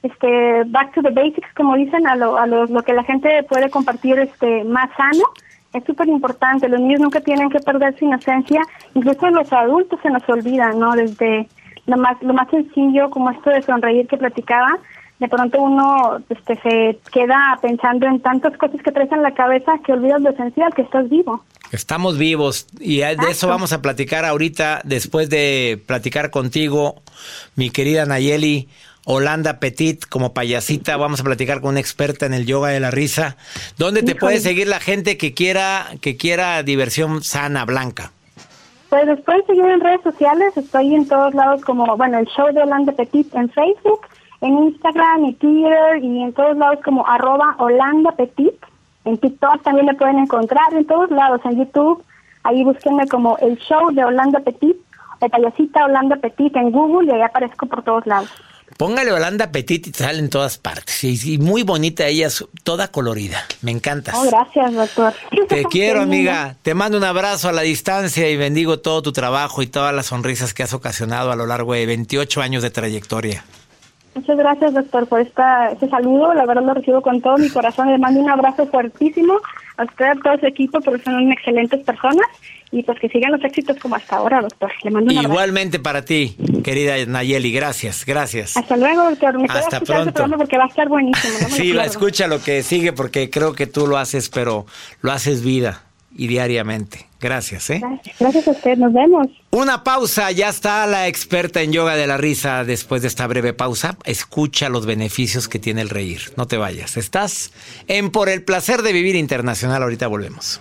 este, 0.02 0.64
back 0.66 0.94
to 0.94 1.02
the 1.02 1.10
basics, 1.10 1.52
como 1.54 1.76
dicen, 1.76 2.06
a 2.06 2.16
lo, 2.16 2.36
a 2.36 2.46
lo, 2.46 2.66
lo 2.66 2.82
que 2.82 2.94
la 2.94 3.04
gente 3.04 3.42
puede 3.44 3.70
compartir 3.70 4.18
este, 4.18 4.64
más 4.64 4.90
sano, 4.96 5.24
es 5.72 5.84
súper 5.84 6.08
importante. 6.08 6.68
Los 6.68 6.80
niños 6.80 7.00
nunca 7.00 7.20
tienen 7.20 7.50
que 7.50 7.60
perder 7.60 7.96
su 7.98 8.04
inocencia, 8.04 8.60
incluso 8.94 9.28
los 9.30 9.52
adultos 9.52 10.00
se 10.02 10.10
nos 10.10 10.28
olvidan, 10.28 10.78
¿no? 10.78 10.92
Desde 10.92 11.48
lo 11.86 11.96
más, 11.96 12.20
lo 12.22 12.34
más 12.34 12.48
sencillo, 12.50 13.10
como 13.10 13.30
esto 13.30 13.50
de 13.50 13.62
sonreír 13.62 14.06
que 14.06 14.16
platicaba, 14.16 14.78
de 15.20 15.28
pronto 15.28 15.60
uno 15.60 16.18
este, 16.30 16.58
se 16.62 16.98
queda 17.12 17.58
pensando 17.60 18.06
en 18.06 18.20
tantas 18.20 18.56
cosas 18.56 18.80
que 18.82 18.90
traes 18.90 19.12
en 19.12 19.22
la 19.22 19.32
cabeza 19.32 19.72
que 19.84 19.92
olvidas 19.92 20.22
lo 20.22 20.30
esencial, 20.30 20.72
que 20.74 20.82
estás 20.82 21.08
vivo. 21.10 21.44
Estamos 21.72 22.18
vivos 22.18 22.66
y 22.80 22.98
de 22.98 23.16
eso 23.30 23.46
vamos 23.46 23.72
a 23.72 23.80
platicar 23.80 24.24
ahorita 24.24 24.80
después 24.84 25.30
de 25.30 25.80
platicar 25.86 26.30
contigo, 26.30 27.02
mi 27.54 27.70
querida 27.70 28.06
Nayeli. 28.06 28.68
Holanda 29.06 29.60
Petit, 29.60 30.04
como 30.06 30.34
payasita, 30.34 30.96
vamos 30.98 31.20
a 31.20 31.24
platicar 31.24 31.62
con 31.62 31.70
una 31.70 31.80
experta 31.80 32.26
en 32.26 32.34
el 32.34 32.44
yoga 32.44 32.68
de 32.68 32.80
la 32.80 32.90
risa. 32.90 33.36
¿Dónde 33.78 34.02
te 34.02 34.10
Híjole. 34.10 34.20
puede 34.20 34.40
seguir 34.40 34.68
la 34.68 34.78
gente 34.78 35.16
que 35.16 35.32
quiera, 35.32 35.86
que 36.02 36.18
quiera 36.18 36.62
diversión 36.62 37.22
sana, 37.22 37.64
blanca? 37.64 38.12
Pues 38.90 39.06
después 39.06 39.38
seguir 39.46 39.64
en 39.64 39.80
redes 39.80 40.02
sociales, 40.02 40.54
estoy 40.54 40.94
en 40.94 41.08
todos 41.08 41.34
lados 41.34 41.62
como, 41.62 41.96
bueno, 41.96 42.18
el 42.18 42.26
show 42.26 42.52
de 42.52 42.60
Holanda 42.62 42.92
Petit 42.92 43.34
en 43.34 43.48
Facebook, 43.48 44.02
en 44.40 44.58
Instagram 44.64 45.26
y 45.26 45.34
Twitter 45.34 46.02
y 46.02 46.22
en 46.22 46.32
todos 46.32 46.56
lados 46.56 46.78
como 46.84 47.06
arroba 47.06 47.56
Holanda 47.58 48.12
Petit. 48.12 48.54
En 49.04 49.18
TikTok 49.18 49.62
también 49.62 49.86
me 49.86 49.94
pueden 49.94 50.18
encontrar, 50.18 50.72
en 50.72 50.86
todos 50.86 51.10
lados, 51.10 51.40
en 51.44 51.58
YouTube. 51.58 52.02
Ahí 52.42 52.64
búsquenme 52.64 53.06
como 53.08 53.36
el 53.38 53.58
show 53.58 53.90
de 53.92 54.04
Holanda 54.04 54.40
Petit, 54.40 54.76
de 55.20 55.28
payasita 55.28 55.84
Holanda 55.84 56.16
Petit 56.16 56.54
en 56.56 56.70
Google 56.70 57.08
y 57.08 57.14
ahí 57.14 57.22
aparezco 57.22 57.66
por 57.66 57.82
todos 57.82 58.06
lados. 58.06 58.30
Póngale 58.76 59.12
Holanda 59.12 59.52
Petit 59.52 59.88
y 59.88 59.92
sale 59.92 60.20
en 60.20 60.30
todas 60.30 60.56
partes. 60.56 61.04
Y, 61.04 61.34
y 61.34 61.38
muy 61.38 61.64
bonita 61.64 62.06
ella, 62.06 62.28
toda 62.62 62.88
colorida. 62.88 63.44
Me 63.60 63.72
encantas. 63.72 64.14
Oh, 64.16 64.24
gracias, 64.24 64.72
doctor. 64.72 65.12
Te 65.48 65.64
quiero, 65.70 66.00
amiga. 66.00 66.56
Te 66.62 66.72
mando 66.72 66.96
un 66.96 67.04
abrazo 67.04 67.50
a 67.50 67.52
la 67.52 67.60
distancia 67.60 68.30
y 68.30 68.38
bendigo 68.38 68.78
todo 68.78 69.02
tu 69.02 69.12
trabajo 69.12 69.60
y 69.60 69.66
todas 69.66 69.94
las 69.94 70.06
sonrisas 70.06 70.54
que 70.54 70.62
has 70.62 70.72
ocasionado 70.72 71.30
a 71.30 71.36
lo 71.36 71.46
largo 71.46 71.74
de 71.74 71.84
28 71.84 72.40
años 72.40 72.62
de 72.62 72.70
trayectoria. 72.70 73.44
Muchas 74.14 74.36
gracias, 74.36 74.74
doctor, 74.74 75.06
por 75.06 75.20
esta, 75.20 75.70
este 75.70 75.88
saludo. 75.88 76.34
La 76.34 76.44
verdad 76.44 76.64
lo 76.64 76.74
recibo 76.74 77.00
con 77.00 77.20
todo 77.20 77.38
mi 77.38 77.48
corazón. 77.48 77.90
Le 77.90 77.98
mando 77.98 78.20
un 78.20 78.28
abrazo 78.28 78.66
fuertísimo 78.66 79.34
a 79.76 79.84
usted, 79.84 80.06
a 80.06 80.14
todo 80.14 80.38
su 80.38 80.46
equipo, 80.46 80.80
porque 80.80 81.02
son 81.02 81.30
excelentes 81.30 81.84
personas. 81.84 82.26
Y 82.72 82.82
pues 82.82 83.00
que 83.00 83.08
sigan 83.08 83.32
los 83.32 83.42
éxitos 83.42 83.76
como 83.78 83.96
hasta 83.96 84.16
ahora, 84.16 84.40
doctor. 84.40 84.70
Le 84.82 84.90
mando 84.90 85.12
un 85.12 85.18
abrazo. 85.18 85.32
Igualmente 85.32 85.78
para 85.78 86.04
ti, 86.04 86.36
querida 86.64 87.04
Nayeli. 87.06 87.52
Gracias, 87.52 88.04
gracias. 88.04 88.56
Hasta 88.56 88.76
luego, 88.76 89.10
doctor. 89.10 89.38
Me 89.38 89.46
Hasta 89.48 89.80
pronto. 89.80 90.24
porque 90.36 90.58
va 90.58 90.64
a 90.64 90.68
estar 90.68 90.88
buenísimo. 90.88 91.34
no 91.42 91.48
Sí, 91.48 91.72
la 91.72 91.84
escucha 91.84 92.26
lo 92.26 92.40
que 92.40 92.62
sigue 92.62 92.92
porque 92.92 93.30
creo 93.30 93.54
que 93.54 93.66
tú 93.66 93.86
lo 93.86 93.96
haces, 93.96 94.28
pero 94.28 94.66
lo 95.02 95.12
haces 95.12 95.44
vida. 95.44 95.82
Y 96.16 96.26
diariamente. 96.26 97.06
Gracias, 97.20 97.68
¿eh? 97.70 97.82
Gracias, 98.18 98.48
a 98.48 98.50
usted, 98.50 98.76
nos 98.78 98.92
vemos. 98.92 99.26
Una 99.50 99.84
pausa, 99.84 100.30
ya 100.30 100.48
está 100.48 100.86
la 100.86 101.06
experta 101.06 101.60
en 101.60 101.72
yoga 101.72 101.96
de 101.96 102.06
la 102.06 102.16
risa 102.16 102.64
después 102.64 103.02
de 103.02 103.08
esta 103.08 103.26
breve 103.26 103.52
pausa. 103.52 103.96
Escucha 104.04 104.68
los 104.70 104.86
beneficios 104.86 105.46
que 105.48 105.58
tiene 105.58 105.82
el 105.82 105.90
reír. 105.90 106.32
No 106.36 106.46
te 106.46 106.56
vayas. 106.56 106.96
Estás 106.96 107.52
en 107.88 108.10
Por 108.10 108.28
el 108.28 108.42
placer 108.42 108.82
de 108.82 108.92
vivir 108.92 109.16
internacional. 109.16 109.82
Ahorita 109.82 110.06
volvemos. 110.06 110.60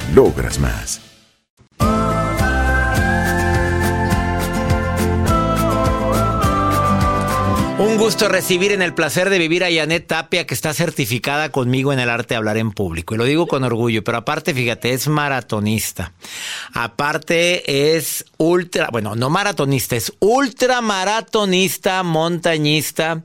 logras 0.13 0.59
más. 0.59 1.01
Un 7.79 7.97
gusto 7.97 8.29
recibir 8.29 8.73
en 8.73 8.83
el 8.83 8.93
placer 8.93 9.31
de 9.31 9.39
vivir 9.39 9.63
a 9.63 9.71
Janet 9.71 10.05
Tapia, 10.05 10.45
que 10.45 10.53
está 10.53 10.71
certificada 10.73 11.49
conmigo 11.49 11.91
en 11.91 11.99
el 11.99 12.09
arte 12.09 12.33
de 12.33 12.37
hablar 12.37 12.57
en 12.57 12.71
público. 12.71 13.15
Y 13.15 13.17
lo 13.17 13.23
digo 13.23 13.47
con 13.47 13.63
orgullo, 13.63 14.03
pero 14.03 14.19
aparte, 14.19 14.53
fíjate, 14.53 14.93
es 14.93 15.07
maratonista. 15.07 16.13
Aparte 16.73 17.95
es 17.95 18.25
ultra, 18.37 18.89
bueno, 18.91 19.15
no 19.15 19.31
maratonista, 19.31 19.95
es 19.95 20.13
ultra 20.19 20.81
maratonista, 20.81 22.03
montañista. 22.03 23.23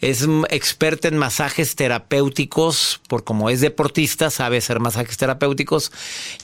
Es 0.00 0.26
experta 0.50 1.08
en 1.08 1.16
masajes 1.16 1.74
terapéuticos, 1.74 3.00
por 3.08 3.24
como 3.24 3.50
es 3.50 3.60
deportista, 3.60 4.30
sabe 4.30 4.58
hacer 4.58 4.80
masajes 4.80 5.16
terapéuticos. 5.16 5.92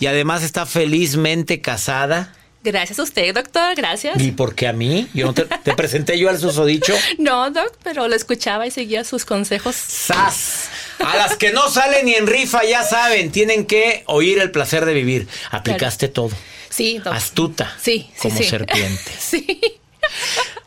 Y 0.01 0.07
además 0.07 0.43
está 0.43 0.67
felizmente 0.67 1.61
casada. 1.61 2.35
Gracias 2.65 3.01
a 3.01 3.03
usted, 3.03 3.35
doctor, 3.35 3.75
gracias. 3.75 4.23
¿Y 4.23 4.31
por 4.31 4.55
qué 4.55 4.69
a 4.69 4.73
mí? 4.73 5.09
Yo 5.15 5.27
no 5.27 5.35
te, 5.35 5.45
te 5.47 5.73
presenté 5.77 6.17
yo 6.17 6.31
al 6.31 6.39
susodicho. 6.39 6.95
No, 7.19 7.51
doc, 7.51 7.77
pero 7.83 8.07
lo 8.07 8.15
escuchaba 8.15 8.67
y 8.67 8.71
seguía 8.71 9.03
sus 9.03 9.25
consejos. 9.25 9.75
¡Sas! 9.75 10.69
A 11.05 11.17
las 11.17 11.37
que 11.37 11.53
no 11.53 11.69
salen 11.69 12.07
ni 12.07 12.15
en 12.15 12.29
rifa, 12.29 12.63
ya 12.65 12.85
saben, 12.85 13.33
tienen 13.33 13.67
que 13.67 14.05
oír 14.07 14.39
el 14.39 14.53
placer 14.53 14.85
de 14.85 14.95
vivir. 14.95 15.27
Aplicaste 15.51 16.07
todo. 16.07 16.31
Sí, 16.71 16.99
doc. 16.99 17.13
Astuta. 17.13 17.77
Sí, 17.83 18.09
sí, 18.15 18.23
Como 18.23 18.39
sí. 18.39 18.45
serpiente. 18.45 19.11
sí. 19.19 19.61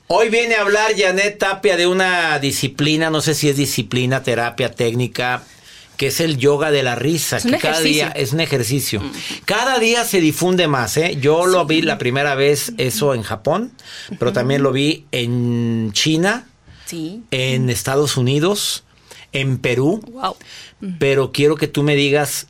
Hoy 0.08 0.30
viene 0.30 0.56
a 0.56 0.62
hablar 0.62 0.92
Janet 0.96 1.40
Tapia 1.40 1.78
de 1.78 1.88
una 1.88 2.38
disciplina, 2.40 3.10
no 3.10 3.22
sé 3.22 3.34
si 3.34 3.50
es 3.50 3.58
disciplina, 3.58 4.22
terapia, 4.22 4.72
técnica, 4.72 5.42
que 5.98 6.08
es 6.08 6.20
el 6.20 6.38
yoga 6.38 6.70
de 6.70 6.84
la 6.84 6.94
risa, 6.96 7.38
Es 7.38 7.46
un 7.46 7.52
que 7.52 7.58
cada 7.58 7.80
ejercicio. 7.80 8.04
día 8.06 8.14
es 8.16 8.34
un 8.34 8.40
ejercicio. 8.40 9.02
Cada 9.46 9.80
día 9.80 10.06
se 10.06 10.22
difunde 10.22 10.68
más, 10.68 10.96
¿eh? 10.98 11.18
Yo 11.20 11.48
lo 11.48 11.66
vi 11.66 11.82
la 11.82 11.98
primera 11.98 12.36
vez 12.36 12.74
eso 12.78 13.16
en 13.16 13.24
Japón, 13.24 13.72
pero 14.20 14.32
también 14.32 14.62
lo 14.62 14.72
vi 14.72 15.06
en 15.12 15.90
China, 15.94 16.48
Sí. 16.86 17.24
en 17.32 17.72
Estados 17.72 18.16
Unidos, 18.16 18.84
en 19.32 19.58
Perú, 19.58 20.02
Wow. 20.12 20.36
pero 21.00 21.32
quiero 21.32 21.56
que 21.56 21.68
tú 21.68 21.82
me 21.82 21.96
digas 21.96 22.46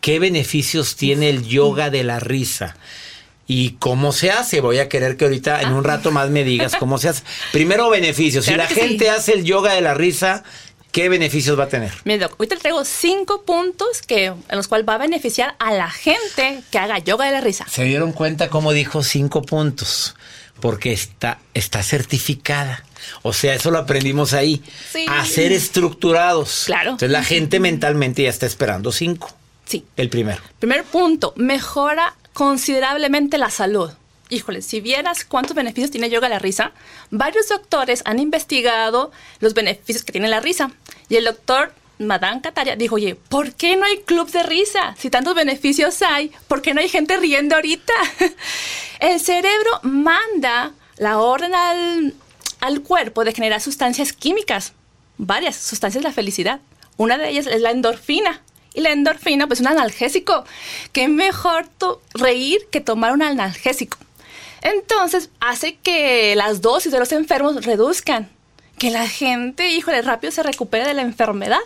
qué 0.00 0.18
beneficios 0.18 0.96
tiene 0.96 1.30
el 1.30 1.46
yoga 1.46 1.90
de 1.90 2.02
la 2.02 2.18
risa. 2.18 2.76
¿Y 3.50 3.70
cómo 3.78 4.12
se 4.12 4.30
hace? 4.30 4.60
Voy 4.60 4.78
a 4.78 4.90
querer 4.90 5.16
que 5.16 5.24
ahorita 5.24 5.62
en 5.62 5.72
un 5.72 5.82
rato 5.82 6.10
más 6.10 6.28
me 6.28 6.44
digas 6.44 6.76
cómo 6.76 6.98
se 6.98 7.08
hace. 7.08 7.22
Primero, 7.52 7.88
beneficios. 7.88 8.44
Si 8.44 8.54
la 8.54 8.66
gente 8.66 9.06
sí. 9.06 9.10
hace 9.10 9.32
el 9.32 9.44
yoga 9.44 9.72
de 9.72 9.80
la 9.80 9.94
risa, 9.94 10.44
¿qué 10.92 11.08
beneficios 11.08 11.58
va 11.58 11.64
a 11.64 11.68
tener? 11.68 11.90
Mira, 12.04 12.28
doc, 12.28 12.38
ahorita 12.38 12.56
le 12.56 12.60
traigo 12.60 12.84
cinco 12.84 13.42
puntos 13.46 14.02
que, 14.02 14.26
en 14.26 14.44
los 14.50 14.68
cuales 14.68 14.86
va 14.86 14.96
a 14.96 14.98
beneficiar 14.98 15.56
a 15.58 15.72
la 15.72 15.90
gente 15.90 16.62
que 16.70 16.78
haga 16.78 16.98
yoga 16.98 17.24
de 17.24 17.32
la 17.32 17.40
risa. 17.40 17.64
Se 17.70 17.84
dieron 17.84 18.12
cuenta 18.12 18.50
cómo 18.50 18.72
dijo 18.72 19.02
cinco 19.02 19.40
puntos, 19.40 20.14
porque 20.60 20.92
está, 20.92 21.38
está 21.54 21.82
certificada. 21.82 22.84
O 23.22 23.32
sea, 23.32 23.54
eso 23.54 23.70
lo 23.70 23.78
aprendimos 23.78 24.34
ahí. 24.34 24.62
Sí. 24.92 25.06
A 25.08 25.24
ser 25.24 25.52
estructurados. 25.52 26.64
Claro. 26.66 26.90
Entonces 26.90 27.10
la 27.10 27.24
gente 27.24 27.60
mentalmente 27.60 28.24
ya 28.24 28.28
está 28.28 28.44
esperando 28.44 28.92
cinco. 28.92 29.32
Sí. 29.64 29.86
El 29.96 30.10
primero. 30.10 30.42
Primer 30.58 30.84
punto, 30.84 31.32
mejora 31.36 32.14
considerablemente 32.38 33.36
la 33.36 33.50
salud. 33.50 33.90
Híjole, 34.28 34.62
si 34.62 34.80
vieras 34.80 35.24
cuántos 35.24 35.56
beneficios 35.56 35.90
tiene 35.90 36.08
yoga 36.08 36.28
la 36.28 36.38
risa, 36.38 36.70
varios 37.10 37.48
doctores 37.48 38.02
han 38.04 38.20
investigado 38.20 39.10
los 39.40 39.54
beneficios 39.54 40.04
que 40.04 40.12
tiene 40.12 40.28
la 40.28 40.38
risa. 40.38 40.70
Y 41.08 41.16
el 41.16 41.24
doctor 41.24 41.74
Madame 41.98 42.40
Kataria 42.40 42.76
dijo, 42.76 42.94
oye, 42.94 43.16
¿por 43.16 43.54
qué 43.54 43.74
no 43.74 43.84
hay 43.86 44.02
club 44.02 44.30
de 44.30 44.44
risa? 44.44 44.94
Si 44.96 45.10
tantos 45.10 45.34
beneficios 45.34 46.00
hay, 46.00 46.30
¿por 46.46 46.62
qué 46.62 46.74
no 46.74 46.80
hay 46.80 46.88
gente 46.88 47.16
riendo 47.16 47.56
ahorita? 47.56 47.92
el 49.00 49.18
cerebro 49.18 49.80
manda 49.82 50.74
la 50.96 51.18
orden 51.18 51.56
al, 51.56 52.14
al 52.60 52.82
cuerpo 52.82 53.24
de 53.24 53.32
generar 53.32 53.60
sustancias 53.60 54.12
químicas, 54.12 54.74
varias 55.16 55.56
sustancias 55.56 56.04
de 56.04 56.08
la 56.08 56.14
felicidad. 56.14 56.60
Una 56.98 57.18
de 57.18 57.30
ellas 57.30 57.48
es 57.48 57.62
la 57.62 57.72
endorfina. 57.72 58.42
Y 58.78 58.80
la 58.80 58.92
endorfina, 58.92 59.48
pues 59.48 59.58
un 59.58 59.66
analgésico. 59.66 60.44
Qué 60.92 61.08
mejor 61.08 61.66
to- 61.78 62.00
reír 62.14 62.60
que 62.70 62.80
tomar 62.80 63.12
un 63.12 63.22
analgésico. 63.22 63.98
Entonces, 64.62 65.30
hace 65.40 65.76
que 65.82 66.34
las 66.36 66.60
dosis 66.60 66.92
de 66.92 67.00
los 67.00 67.10
enfermos 67.10 67.64
reduzcan. 67.64 68.28
Que 68.78 68.90
la 68.90 69.08
gente, 69.08 69.68
híjole, 69.70 70.00
rápido 70.02 70.30
se 70.30 70.44
recupere 70.44 70.84
de 70.86 70.94
la 70.94 71.02
enfermedad. 71.02 71.58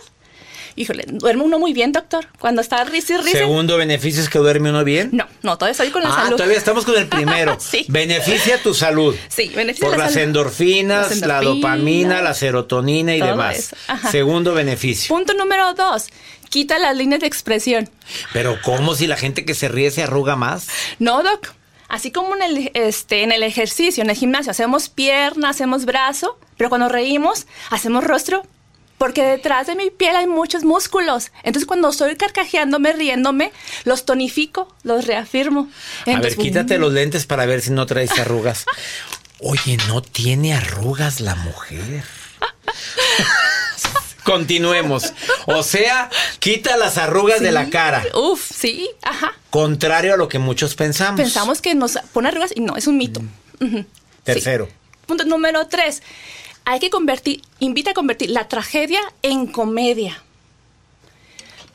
Híjole, 0.75 1.03
duerme 1.07 1.43
uno 1.43 1.59
muy 1.59 1.71
bien, 1.71 1.91
doctor. 1.91 2.27
Cuando 2.39 2.61
está 2.61 2.83
risa 2.83 3.13
y 3.13 3.17
risa. 3.17 3.37
Segundo 3.37 3.77
beneficio 3.77 4.23
es 4.23 4.27
que 4.29 4.39
duerme 4.39 4.71
uno 4.71 4.83
bien. 4.83 5.09
No, 5.11 5.27
no, 5.43 5.55
todavía 5.59 5.73
estoy 5.73 5.91
con 5.91 6.01
la 6.01 6.09
Ah, 6.09 6.23
salud. 6.23 6.37
todavía 6.37 6.57
estamos 6.57 6.83
con 6.83 6.95
el 6.97 7.07
primero. 7.07 7.57
Sí. 7.59 7.85
Beneficia 7.89 8.59
tu 8.63 8.73
salud. 8.73 9.15
Sí, 9.27 9.49
beneficia 9.55 9.87
Por 9.87 9.97
la 9.99 10.05
las 10.05 10.13
salud. 10.13 10.25
endorfinas, 10.29 11.09
Las 11.11 11.19
la 11.19 11.37
endorfinas, 11.37 11.61
dopamina, 11.61 12.21
la 12.23 12.33
serotonina 12.33 13.15
y 13.15 13.21
demás. 13.21 13.75
Segundo 14.09 14.55
beneficio. 14.55 15.13
Punto 15.13 15.35
número 15.35 15.75
dos. 15.75 16.07
Quita 16.53 16.77
las 16.77 16.95
líneas 16.95 17.21
de 17.21 17.25
expresión. 17.25 17.89
Pero 18.31 18.59
¿cómo 18.61 18.93
si 18.93 19.07
la 19.07 19.17
gente 19.17 19.43
que 19.43 19.55
se 19.55 19.69
ríe 19.69 19.89
se 19.89 20.03
arruga 20.03 20.35
más? 20.35 20.67
No, 20.99 21.23
Doc. 21.23 21.51
Así 21.87 22.11
como 22.11 22.35
en 22.35 22.43
el, 22.43 22.71
este, 22.75 23.23
en 23.23 23.31
el 23.31 23.41
ejercicio, 23.41 24.03
en 24.03 24.11
el 24.11 24.15
gimnasio, 24.15 24.51
hacemos 24.51 24.87
pierna, 24.87 25.49
hacemos 25.49 25.85
brazo, 25.85 26.39
pero 26.55 26.69
cuando 26.69 26.89
reímos, 26.89 27.47
hacemos 27.71 28.03
rostro, 28.03 28.43
porque 28.99 29.23
detrás 29.23 29.65
de 29.65 29.75
mi 29.75 29.89
piel 29.89 30.15
hay 30.15 30.27
muchos 30.27 30.63
músculos. 30.63 31.31
Entonces, 31.41 31.65
cuando 31.65 31.89
estoy 31.89 32.17
carcajeándome, 32.17 32.93
riéndome, 32.93 33.51
los 33.83 34.05
tonifico, 34.05 34.71
los 34.83 35.07
reafirmo. 35.07 35.69
Entonces, 36.05 36.33
a 36.33 36.37
ver, 36.37 36.45
quítate 36.45 36.77
los 36.77 36.93
lentes 36.93 37.25
para 37.25 37.47
ver 37.47 37.61
si 37.61 37.71
no 37.71 37.87
traes 37.87 38.11
arrugas. 38.19 38.65
Oye, 39.39 39.77
no 39.87 40.03
tiene 40.03 40.53
arrugas 40.53 41.19
la 41.19 41.33
mujer. 41.33 42.03
Continuemos. 44.23 45.13
O 45.45 45.63
sea, 45.63 46.09
quita 46.39 46.77
las 46.77 46.97
arrugas 46.97 47.41
de 47.41 47.51
la 47.51 47.69
cara. 47.69 48.03
Uf, 48.13 48.51
sí, 48.53 48.89
ajá. 49.01 49.33
Contrario 49.49 50.13
a 50.13 50.17
lo 50.17 50.27
que 50.27 50.39
muchos 50.39 50.75
pensamos. 50.75 51.19
Pensamos 51.19 51.61
que 51.61 51.75
nos 51.75 51.97
pone 52.11 52.29
arrugas 52.29 52.51
y 52.55 52.61
no, 52.61 52.75
es 52.75 52.87
un 52.87 52.97
mito. 52.97 53.21
Mm. 53.59 53.79
Tercero. 54.23 54.69
Punto 55.05 55.25
número 55.25 55.67
tres. 55.67 56.01
Hay 56.65 56.79
que 56.79 56.89
convertir, 56.89 57.41
invita 57.59 57.91
a 57.91 57.93
convertir 57.93 58.29
la 58.29 58.47
tragedia 58.47 59.01
en 59.21 59.47
comedia. 59.47 60.23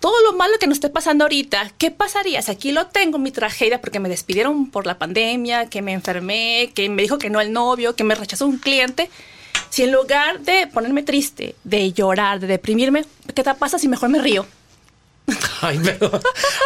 Todo 0.00 0.14
lo 0.22 0.32
malo 0.32 0.58
que 0.60 0.66
nos 0.66 0.76
esté 0.76 0.88
pasando 0.90 1.24
ahorita, 1.24 1.72
¿qué 1.76 1.90
pasaría 1.90 2.40
si 2.40 2.52
aquí 2.52 2.72
lo 2.72 2.86
tengo, 2.86 3.18
mi 3.18 3.32
tragedia, 3.32 3.80
porque 3.80 3.98
me 3.98 4.08
despidieron 4.08 4.70
por 4.70 4.86
la 4.86 4.96
pandemia, 4.96 5.68
que 5.68 5.82
me 5.82 5.92
enfermé, 5.92 6.70
que 6.74 6.88
me 6.88 7.02
dijo 7.02 7.18
que 7.18 7.30
no 7.30 7.40
el 7.40 7.52
novio, 7.52 7.96
que 7.96 8.04
me 8.04 8.14
rechazó 8.14 8.46
un 8.46 8.58
cliente? 8.58 9.10
Si 9.70 9.82
en 9.82 9.92
lugar 9.92 10.40
de 10.40 10.66
ponerme 10.66 11.02
triste, 11.02 11.54
de 11.64 11.92
llorar, 11.92 12.40
de 12.40 12.46
deprimirme, 12.46 13.04
¿qué 13.34 13.42
te 13.42 13.54
pasa 13.54 13.78
si 13.78 13.88
mejor 13.88 14.08
me 14.08 14.20
río? 14.20 14.46
Ay, 15.60 15.80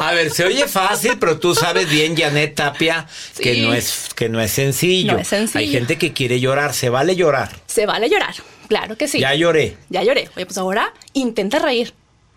a 0.01 0.13
ver, 0.13 0.31
se 0.31 0.45
oye 0.45 0.69
fácil, 0.69 1.19
pero 1.19 1.39
tú 1.39 1.55
sabes 1.55 1.89
bien, 1.91 2.17
Janet 2.17 2.55
Tapia, 2.55 3.09
que, 3.41 3.61
no 3.63 3.75
es, 3.75 4.11
que 4.15 4.29
no 4.29 4.41
es 4.41 4.53
sencillo. 4.53 5.15
No 5.15 5.19
es 5.19 5.29
sencillo. 5.29 5.59
Hay 5.59 5.69
gente 5.69 5.99
que 5.99 6.13
quiere 6.13 6.39
llorar, 6.39 6.73
se 6.73 6.89
vale 6.89 7.17
llorar. 7.17 7.51
Se 7.67 7.87
vale 7.87 8.09
llorar, 8.09 8.35
claro 8.69 8.97
que 8.97 9.09
sí. 9.09 9.19
Ya 9.19 9.35
lloré. 9.35 9.77
Ya 9.89 10.05
lloré. 10.05 10.29
Oye, 10.37 10.47
pues 10.47 10.59
ahora 10.59 10.93
intenta 11.13 11.59
reír. 11.59 11.93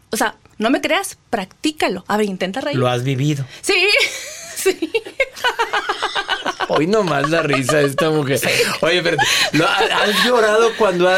O 0.10 0.18
sea, 0.18 0.36
no 0.58 0.70
me 0.70 0.82
creas, 0.82 1.18
practícalo. 1.30 2.04
A 2.08 2.18
ver, 2.18 2.28
intenta 2.28 2.62
reír. 2.62 2.78
Lo 2.78 2.88
has 2.88 3.04
vivido. 3.04 3.46
Sí, 3.62 3.88
sí. 4.56 4.92
Hoy 6.68 6.88
nomás 6.88 7.30
la 7.30 7.42
risa 7.42 7.78
de 7.78 7.88
esta 7.88 8.10
mujer. 8.10 8.40
Oye, 8.82 9.02
pero 9.04 9.18
¿has 9.20 10.26
llorado 10.26 10.72
cuando 10.78 11.10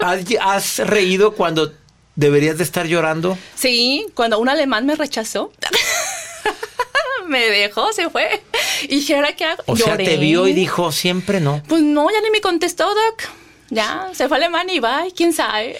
has, 0.00 0.78
reído 0.78 1.34
cuando 1.34 1.72
deberías 2.16 2.58
de 2.58 2.64
estar 2.64 2.86
llorando? 2.86 3.38
Sí, 3.54 4.06
cuando 4.14 4.38
un 4.38 4.48
alemán 4.48 4.86
me 4.86 4.96
rechazó. 4.96 5.52
me 7.28 7.48
dejó, 7.48 7.92
se 7.92 8.10
fue. 8.10 8.42
Y 8.82 8.96
dije, 8.96 9.14
¿ahora 9.16 9.36
qué 9.36 9.44
hago? 9.44 9.62
O 9.66 9.76
sea, 9.76 9.96
te 9.96 10.16
vio 10.16 10.48
y 10.48 10.52
dijo, 10.52 10.90
siempre 10.92 11.40
no. 11.40 11.62
Pues 11.68 11.82
no, 11.82 12.10
ya 12.10 12.20
ni 12.20 12.30
me 12.30 12.40
contestó, 12.40 12.86
Doc. 12.86 13.28
Ya, 13.70 14.10
se 14.12 14.26
fue 14.26 14.36
a 14.36 14.38
Alemania 14.38 14.74
y 14.74 14.80
va, 14.80 15.04
quién 15.14 15.32
sabe. 15.32 15.78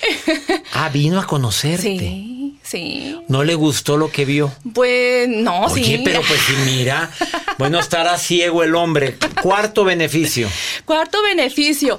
ah, 0.72 0.88
vino 0.90 1.18
a 1.18 1.26
conocerte. 1.26 1.82
Sí, 1.82 2.29
sí. 2.70 3.16
¿No 3.28 3.44
le 3.44 3.54
gustó 3.54 3.96
lo 3.96 4.10
que 4.10 4.24
vio? 4.24 4.52
Pues 4.74 5.28
no, 5.28 5.66
Oye, 5.66 5.84
sí. 5.84 6.02
pero 6.04 6.22
pues 6.22 6.40
sí, 6.40 6.54
mira. 6.64 7.10
Bueno, 7.58 7.78
estará 7.78 8.16
ciego 8.18 8.62
el 8.62 8.74
hombre. 8.74 9.16
Cuarto 9.42 9.84
beneficio. 9.84 10.48
Cuarto 10.84 11.22
beneficio. 11.22 11.98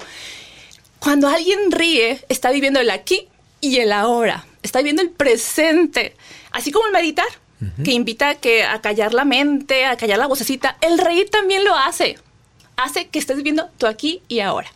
Cuando 0.99 1.27
alguien 1.27 1.71
ríe, 1.71 2.23
está 2.29 2.51
viviendo 2.51 2.79
el 2.79 2.89
aquí 2.89 3.27
y 3.59 3.77
el 3.77 3.91
ahora. 3.91 4.45
Está 4.63 4.79
viviendo 4.79 5.01
el 5.01 5.09
presente. 5.09 6.15
Así 6.51 6.71
como 6.71 6.85
el 6.87 6.93
meditar, 6.93 7.27
que 7.83 7.91
invita 7.91 8.29
a, 8.29 8.35
que, 8.35 8.63
a 8.63 8.81
callar 8.81 9.13
la 9.13 9.25
mente, 9.25 9.85
a 9.85 9.97
callar 9.97 10.19
la 10.19 10.27
vocecita. 10.27 10.77
El 10.81 10.97
reír 10.97 11.29
también 11.29 11.63
lo 11.63 11.75
hace. 11.75 12.17
Hace 12.77 13.07
que 13.07 13.19
estés 13.19 13.37
viviendo 13.37 13.69
tu 13.77 13.87
aquí 13.87 14.21
y 14.27 14.39
ahora 14.39 14.71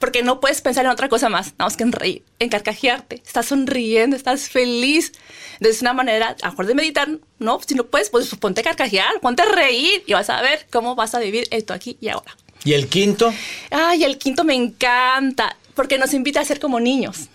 porque 0.00 0.22
no 0.22 0.40
puedes 0.40 0.62
pensar 0.62 0.86
en 0.86 0.90
otra 0.90 1.08
cosa 1.08 1.28
más, 1.28 1.52
nada 1.52 1.66
más 1.66 1.76
que 1.76 1.84
en 1.84 1.92
reír, 1.92 2.24
en 2.38 2.48
carcajearte, 2.48 3.16
estás 3.24 3.46
sonriendo, 3.46 4.16
estás 4.16 4.48
feliz. 4.48 5.12
Es 5.60 5.82
una 5.82 5.92
manera, 5.92 6.36
a 6.42 6.50
mejor 6.50 6.66
de 6.66 6.74
meditar, 6.74 7.08
¿no? 7.38 7.60
Si 7.64 7.74
no 7.74 7.84
puedes, 7.84 8.08
pues 8.08 8.34
ponte 8.36 8.62
a 8.62 8.64
carcajear, 8.64 9.20
ponte 9.20 9.42
a 9.42 9.44
reír 9.44 10.02
y 10.06 10.14
vas 10.14 10.30
a 10.30 10.40
ver 10.40 10.66
cómo 10.72 10.94
vas 10.94 11.14
a 11.14 11.20
vivir 11.20 11.46
esto 11.50 11.74
aquí 11.74 11.98
y 12.00 12.08
ahora. 12.08 12.34
¿Y 12.64 12.72
el 12.72 12.88
quinto? 12.88 13.32
Ay, 13.70 14.04
el 14.04 14.16
quinto 14.16 14.42
me 14.42 14.54
encanta, 14.54 15.56
porque 15.74 15.98
nos 15.98 16.14
invita 16.14 16.40
a 16.40 16.44
ser 16.46 16.60
como 16.60 16.80
niños. 16.80 17.28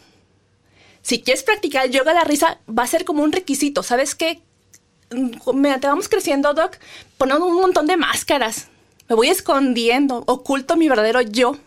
Si 1.03 1.21
quieres 1.21 1.43
practicar 1.43 1.91
yoga 1.91 2.15
la 2.15 2.23
risa, 2.23 2.57
va 2.67 2.81
a 2.81 2.87
ser 2.87 3.05
como 3.05 3.21
un 3.21 3.31
requisito, 3.31 3.83
¿sabes 3.83 4.15
qué? 4.15 4.41
Mediante 5.53 5.85
vamos 5.85 6.09
creciendo, 6.09 6.55
Doc, 6.55 6.77
ponemos 7.19 7.47
un 7.47 7.61
montón 7.61 7.85
de 7.85 7.95
máscaras. 7.95 8.69
Me 9.07 9.15
voy 9.15 9.29
escondiendo, 9.29 10.23
oculto 10.25 10.75
mi 10.77 10.89
verdadero 10.89 11.21
yo 11.21 11.59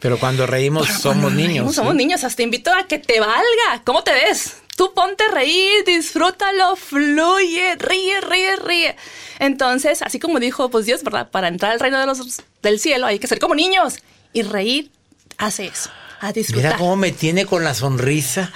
pero 0.00 0.18
cuando 0.18 0.46
reímos 0.46 0.88
somos 0.88 1.32
niños. 1.32 1.74
somos 1.74 1.94
niños, 1.94 2.24
hasta 2.24 2.36
te 2.36 2.42
invito 2.42 2.72
a 2.72 2.86
que 2.86 2.98
te 2.98 3.20
valga. 3.20 3.82
¿Cómo 3.84 4.02
te 4.02 4.12
ves? 4.12 4.56
Tú 4.76 4.94
ponte 4.94 5.24
a 5.24 5.34
reír, 5.34 5.84
disfrútalo, 5.84 6.74
fluye, 6.74 7.76
ríe, 7.76 8.20
ríe, 8.22 8.56
ríe. 8.56 8.96
Entonces, 9.38 10.00
así 10.02 10.18
como 10.18 10.40
dijo 10.40 10.70
pues 10.70 10.86
Dios, 10.86 11.02
¿verdad? 11.02 11.30
Para 11.30 11.48
entrar 11.48 11.72
al 11.72 11.80
reino 11.80 12.00
de 12.00 12.06
los, 12.06 12.42
del 12.62 12.80
cielo 12.80 13.06
hay 13.06 13.18
que 13.18 13.26
ser 13.26 13.38
como 13.38 13.54
niños. 13.54 13.98
Y 14.32 14.42
reír 14.42 14.90
hace 15.36 15.66
eso, 15.66 15.90
a 16.20 16.32
disfrutar. 16.32 16.72
Mira 16.72 16.78
cómo 16.78 16.96
me 16.96 17.12
tiene 17.12 17.44
con 17.44 17.62
la 17.62 17.74
sonrisa. 17.74 18.52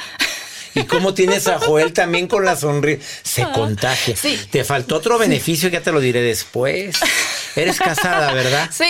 ¿Y 0.74 0.84
cómo 0.84 1.14
tienes 1.14 1.46
a 1.46 1.58
Joel 1.60 1.92
también 1.92 2.26
con 2.26 2.44
la 2.44 2.56
sonrisa? 2.56 3.04
Se 3.22 3.42
ah, 3.42 3.52
contagia. 3.52 4.16
Sí. 4.16 4.40
Te 4.50 4.64
faltó 4.64 4.96
otro 4.96 5.18
beneficio, 5.18 5.68
ya 5.68 5.80
te 5.80 5.92
lo 5.92 6.00
diré 6.00 6.20
después. 6.20 6.96
Eres 7.54 7.78
casada, 7.78 8.32
¿verdad? 8.32 8.70
Sí. 8.72 8.84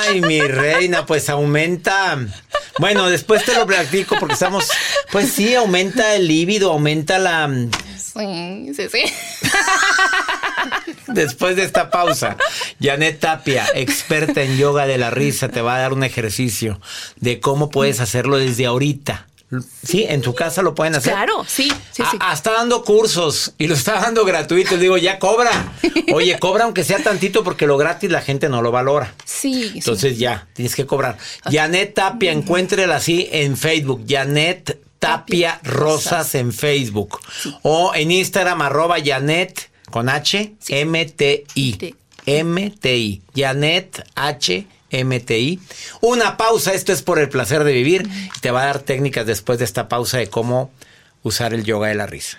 Ay, 0.00 0.20
mi 0.20 0.40
reina, 0.40 1.06
pues 1.06 1.28
aumenta. 1.28 2.18
Bueno, 2.78 3.08
después 3.08 3.44
te 3.44 3.54
lo 3.54 3.66
practico 3.66 4.16
porque 4.18 4.34
estamos. 4.34 4.68
Pues 5.12 5.32
sí, 5.32 5.54
aumenta 5.54 6.14
el 6.14 6.28
líbido, 6.28 6.72
aumenta 6.72 7.18
la. 7.18 7.48
Sí, 7.96 8.72
sí, 8.74 8.88
sí. 8.90 9.02
Después 11.08 11.56
de 11.56 11.64
esta 11.64 11.90
pausa, 11.90 12.36
Janet 12.80 13.18
Tapia, 13.20 13.66
experta 13.74 14.42
en 14.42 14.56
yoga 14.56 14.86
de 14.86 14.98
la 14.98 15.10
risa, 15.10 15.48
te 15.48 15.60
va 15.60 15.76
a 15.76 15.80
dar 15.80 15.92
un 15.92 16.04
ejercicio 16.04 16.80
de 17.16 17.40
cómo 17.40 17.70
puedes 17.70 18.00
hacerlo 18.00 18.36
desde 18.36 18.66
ahorita. 18.66 19.26
Sí, 19.84 20.06
en 20.08 20.20
tu 20.20 20.34
casa 20.34 20.62
lo 20.62 20.74
pueden 20.74 20.94
hacer. 20.94 21.12
Claro, 21.12 21.44
sí, 21.46 21.72
sí, 21.90 22.04
sí. 22.08 22.16
Ah, 22.20 22.32
está 22.32 22.52
dando 22.52 22.84
cursos 22.84 23.52
y 23.58 23.66
lo 23.66 23.74
está 23.74 24.00
dando 24.00 24.24
gratuito. 24.24 24.76
Digo, 24.76 24.96
ya 24.96 25.18
cobra. 25.18 25.50
Oye, 26.14 26.38
cobra 26.38 26.64
aunque 26.64 26.84
sea 26.84 27.02
tantito 27.02 27.42
porque 27.42 27.66
lo 27.66 27.76
gratis 27.76 28.10
la 28.10 28.22
gente 28.22 28.48
no 28.48 28.62
lo 28.62 28.70
valora. 28.70 29.12
Sí. 29.24 29.72
Entonces 29.74 30.18
ya, 30.18 30.46
tienes 30.54 30.76
que 30.76 30.86
cobrar. 30.86 31.18
Janet 31.50 31.94
Tapia, 31.94 32.30
encuéntrela 32.30 32.96
así 32.96 33.28
en 33.32 33.56
Facebook. 33.56 34.04
Janet 34.08 34.78
Tapia 35.00 35.58
Rosas 35.64 36.36
en 36.36 36.52
Facebook. 36.52 37.18
O 37.62 37.92
en 37.94 38.12
Instagram, 38.12 38.62
arroba 38.62 38.96
Janet 39.04 39.70
con 39.90 40.08
H, 40.08 40.54
M, 40.68 41.04
T, 41.06 41.44
I. 41.56 41.94
M, 42.26 42.70
T, 42.78 42.96
I. 42.96 43.22
Janet 43.34 44.06
H. 44.14 44.66
MTI. 44.92 45.60
Una 46.00 46.36
pausa, 46.36 46.74
esto 46.74 46.92
es 46.92 47.02
por 47.02 47.18
el 47.18 47.28
placer 47.28 47.64
de 47.64 47.72
vivir. 47.72 48.08
Te 48.40 48.50
va 48.50 48.62
a 48.62 48.66
dar 48.66 48.80
técnicas 48.80 49.26
después 49.26 49.58
de 49.58 49.64
esta 49.64 49.88
pausa 49.88 50.18
de 50.18 50.28
cómo 50.28 50.70
usar 51.22 51.54
el 51.54 51.64
yoga 51.64 51.88
de 51.88 51.94
la 51.94 52.06
risa 52.06 52.38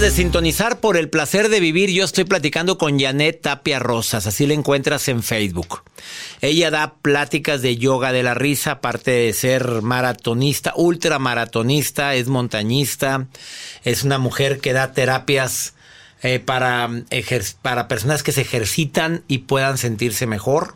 De 0.00 0.10
sintonizar 0.10 0.78
por 0.78 0.98
el 0.98 1.08
placer 1.08 1.48
de 1.48 1.58
vivir. 1.58 1.90
Yo 1.90 2.04
estoy 2.04 2.24
platicando 2.24 2.76
con 2.76 3.00
Janet 3.00 3.40
Tapia 3.40 3.78
Rosas, 3.78 4.26
así 4.26 4.46
la 4.46 4.52
encuentras 4.52 5.08
en 5.08 5.22
Facebook. 5.22 5.84
Ella 6.42 6.70
da 6.70 6.96
pláticas 7.00 7.62
de 7.62 7.78
yoga 7.78 8.12
de 8.12 8.22
la 8.22 8.34
risa, 8.34 8.72
aparte 8.72 9.10
de 9.10 9.32
ser 9.32 9.80
maratonista, 9.80 10.74
ultramaratonista, 10.76 12.14
es 12.14 12.28
montañista, 12.28 13.26
es 13.84 14.04
una 14.04 14.18
mujer 14.18 14.60
que 14.60 14.74
da 14.74 14.92
terapias 14.92 15.72
eh, 16.22 16.40
para, 16.40 16.90
para 17.62 17.88
personas 17.88 18.22
que 18.22 18.32
se 18.32 18.42
ejercitan 18.42 19.24
y 19.28 19.38
puedan 19.38 19.78
sentirse 19.78 20.26
mejor. 20.26 20.74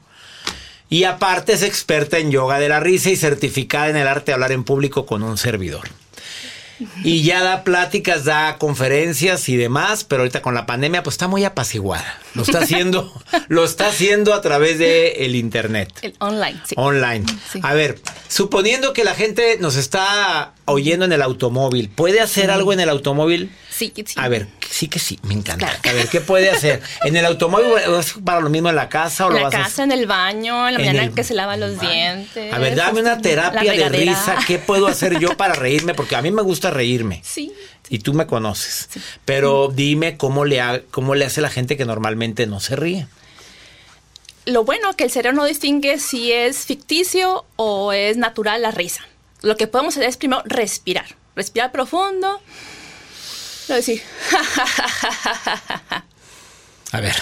Y 0.88 1.04
aparte 1.04 1.52
es 1.52 1.62
experta 1.62 2.18
en 2.18 2.30
yoga 2.30 2.58
de 2.58 2.70
la 2.70 2.80
risa 2.80 3.10
y 3.10 3.16
certificada 3.16 3.90
en 3.90 3.96
el 3.96 4.08
arte 4.08 4.30
de 4.30 4.32
hablar 4.32 4.52
en 4.52 4.64
público 4.64 5.04
con 5.04 5.22
un 5.22 5.36
servidor. 5.36 5.90
Y 7.04 7.22
ya 7.22 7.42
da 7.42 7.64
pláticas, 7.64 8.24
da 8.24 8.58
conferencias 8.58 9.48
y 9.48 9.56
demás, 9.56 10.04
pero 10.04 10.22
ahorita 10.22 10.42
con 10.42 10.54
la 10.54 10.66
pandemia 10.66 11.02
pues 11.02 11.14
está 11.14 11.28
muy 11.28 11.44
apaciguada. 11.44 12.18
Lo 12.34 12.42
está 12.42 12.60
haciendo, 12.60 13.12
lo 13.48 13.64
está 13.64 13.88
haciendo 13.88 14.34
a 14.34 14.40
través 14.40 14.78
de 14.78 15.24
el 15.24 15.36
internet. 15.36 15.92
El 16.02 16.14
online, 16.18 16.60
sí. 16.64 16.74
Online. 16.78 17.24
Sí. 17.52 17.60
A 17.62 17.74
ver, 17.74 18.00
suponiendo 18.28 18.92
que 18.92 19.04
la 19.04 19.14
gente 19.14 19.58
nos 19.60 19.76
está 19.76 20.54
oyendo 20.64 21.04
en 21.04 21.12
el 21.12 21.22
automóvil, 21.22 21.88
¿puede 21.88 22.20
hacer 22.20 22.50
algo 22.50 22.72
en 22.72 22.80
el 22.80 22.88
automóvil? 22.88 23.50
Sí, 23.80 23.92
sí. 23.96 24.14
A 24.16 24.28
ver, 24.28 24.46
sí 24.68 24.88
que 24.88 24.98
sí, 24.98 25.18
me 25.22 25.32
encanta. 25.32 25.80
A 25.88 25.92
ver, 25.92 26.06
¿qué 26.08 26.20
puede 26.20 26.50
hacer? 26.50 26.82
¿En 27.04 27.16
el 27.16 27.24
automóvil 27.24 27.68
es 27.98 28.12
para 28.22 28.40
lo 28.40 28.50
mismo 28.50 28.68
en 28.68 28.76
la 28.76 28.90
casa 28.90 29.24
o 29.26 29.28
En 29.28 29.34
lo 29.36 29.38
la 29.38 29.44
vas 29.46 29.54
a 29.54 29.62
casa, 29.62 29.84
en 29.84 29.92
el 29.92 30.06
baño, 30.06 30.68
en 30.68 30.74
la 30.74 30.80
En 30.80 30.86
mañana 30.86 31.04
el 31.06 31.14
que 31.14 31.24
se 31.24 31.32
lava 31.32 31.56
los 31.56 31.80
dientes. 31.80 32.52
A 32.52 32.58
ver, 32.58 32.76
dame 32.76 33.00
una 33.00 33.14
la 33.16 33.22
terapia 33.22 33.72
de 33.72 33.88
risa. 33.88 34.36
¿Qué 34.46 34.58
puedo 34.58 34.86
hacer 34.86 35.18
yo 35.18 35.34
para 35.36 35.54
reírme? 35.54 35.94
Porque 35.94 36.14
a 36.14 36.20
mí 36.20 36.30
me 36.30 36.42
gusta 36.42 36.70
reírme. 36.70 37.22
Sí. 37.30 37.52
Y 37.88 38.00
tú 38.00 38.12
me 38.14 38.26
conoces. 38.26 38.88
Pero 39.24 39.68
dime 39.74 40.16
cómo 40.16 40.44
le, 40.44 40.60
ha- 40.60 40.82
cómo 40.90 41.14
le 41.16 41.24
hace 41.24 41.40
la 41.40 41.48
gente 41.50 41.76
que 41.76 41.84
normalmente 41.86 42.46
no 42.46 42.60
se 42.60 42.76
ríe. 42.76 43.06
Lo 44.46 44.64
bueno 44.64 44.94
que 44.96 45.04
el 45.04 45.10
cerebro 45.10 45.36
no 45.38 45.44
distingue 45.44 45.98
si 45.98 46.32
es 46.32 46.66
ficticio 46.66 47.44
o 47.56 47.92
es 47.92 48.16
natural 48.16 48.62
la 48.62 48.70
risa. 48.70 49.04
Lo 49.42 49.56
que 49.56 49.66
podemos 49.66 49.96
hacer 49.96 50.08
es 50.08 50.16
primero 50.16 50.42
respirar. 50.44 51.06
Respirar 51.36 51.72
profundo. 51.72 52.40
Luego 53.70 53.86
decir, 53.86 54.02
A 56.92 57.00
ver. 57.00 57.14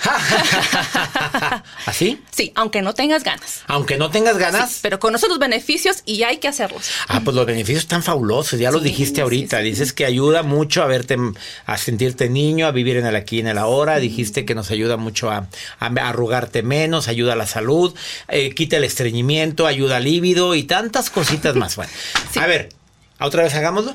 ¿Así? 1.84 2.22
sí, 2.30 2.50
aunque 2.54 2.80
no 2.80 2.94
tengas 2.94 3.22
ganas. 3.22 3.60
Aunque 3.66 3.98
no 3.98 4.10
tengas 4.10 4.38
ganas. 4.38 4.78
Pero 4.80 4.98
con 4.98 5.12
nosotros 5.12 5.38
beneficios 5.38 5.98
y 6.06 6.22
hay 6.22 6.38
que 6.38 6.48
hacerlos. 6.48 6.88
Ah, 7.08 7.20
pues 7.22 7.36
los 7.36 7.44
beneficios 7.44 7.82
están 7.82 8.02
fabulosos, 8.02 8.58
ya 8.58 8.70
los 8.70 8.82
dijiste 8.82 9.20
ahorita. 9.20 9.58
Dices 9.58 9.92
que 9.92 10.06
ayuda 10.06 10.42
mucho 10.42 10.82
a 10.82 10.86
verte, 10.86 11.18
a 11.66 11.76
sentirte 11.76 12.30
niño, 12.30 12.66
a 12.66 12.70
vivir 12.70 12.96
en 12.96 13.04
el 13.04 13.16
aquí 13.16 13.36
y 13.36 13.40
en 13.40 13.48
el 13.48 13.58
ahora. 13.58 13.98
Dijiste 13.98 14.46
que 14.46 14.54
nos 14.54 14.70
ayuda 14.70 14.96
mucho 14.96 15.30
a, 15.30 15.46
a 15.78 15.86
arrugarte 16.08 16.62
menos, 16.62 17.08
ayuda 17.08 17.34
a 17.34 17.36
la 17.36 17.46
salud, 17.46 17.94
eh, 18.28 18.54
quita 18.54 18.78
el 18.78 18.84
estreñimiento, 18.84 19.66
ayuda 19.66 19.98
al 19.98 20.04
líbido 20.04 20.54
y 20.54 20.62
tantas 20.62 21.10
cositas 21.10 21.54
más. 21.54 21.76
Bueno, 21.76 21.92
a 22.36 22.46
ver, 22.46 22.70
otra 23.18 23.42
vez 23.42 23.54
hagámoslo. 23.54 23.94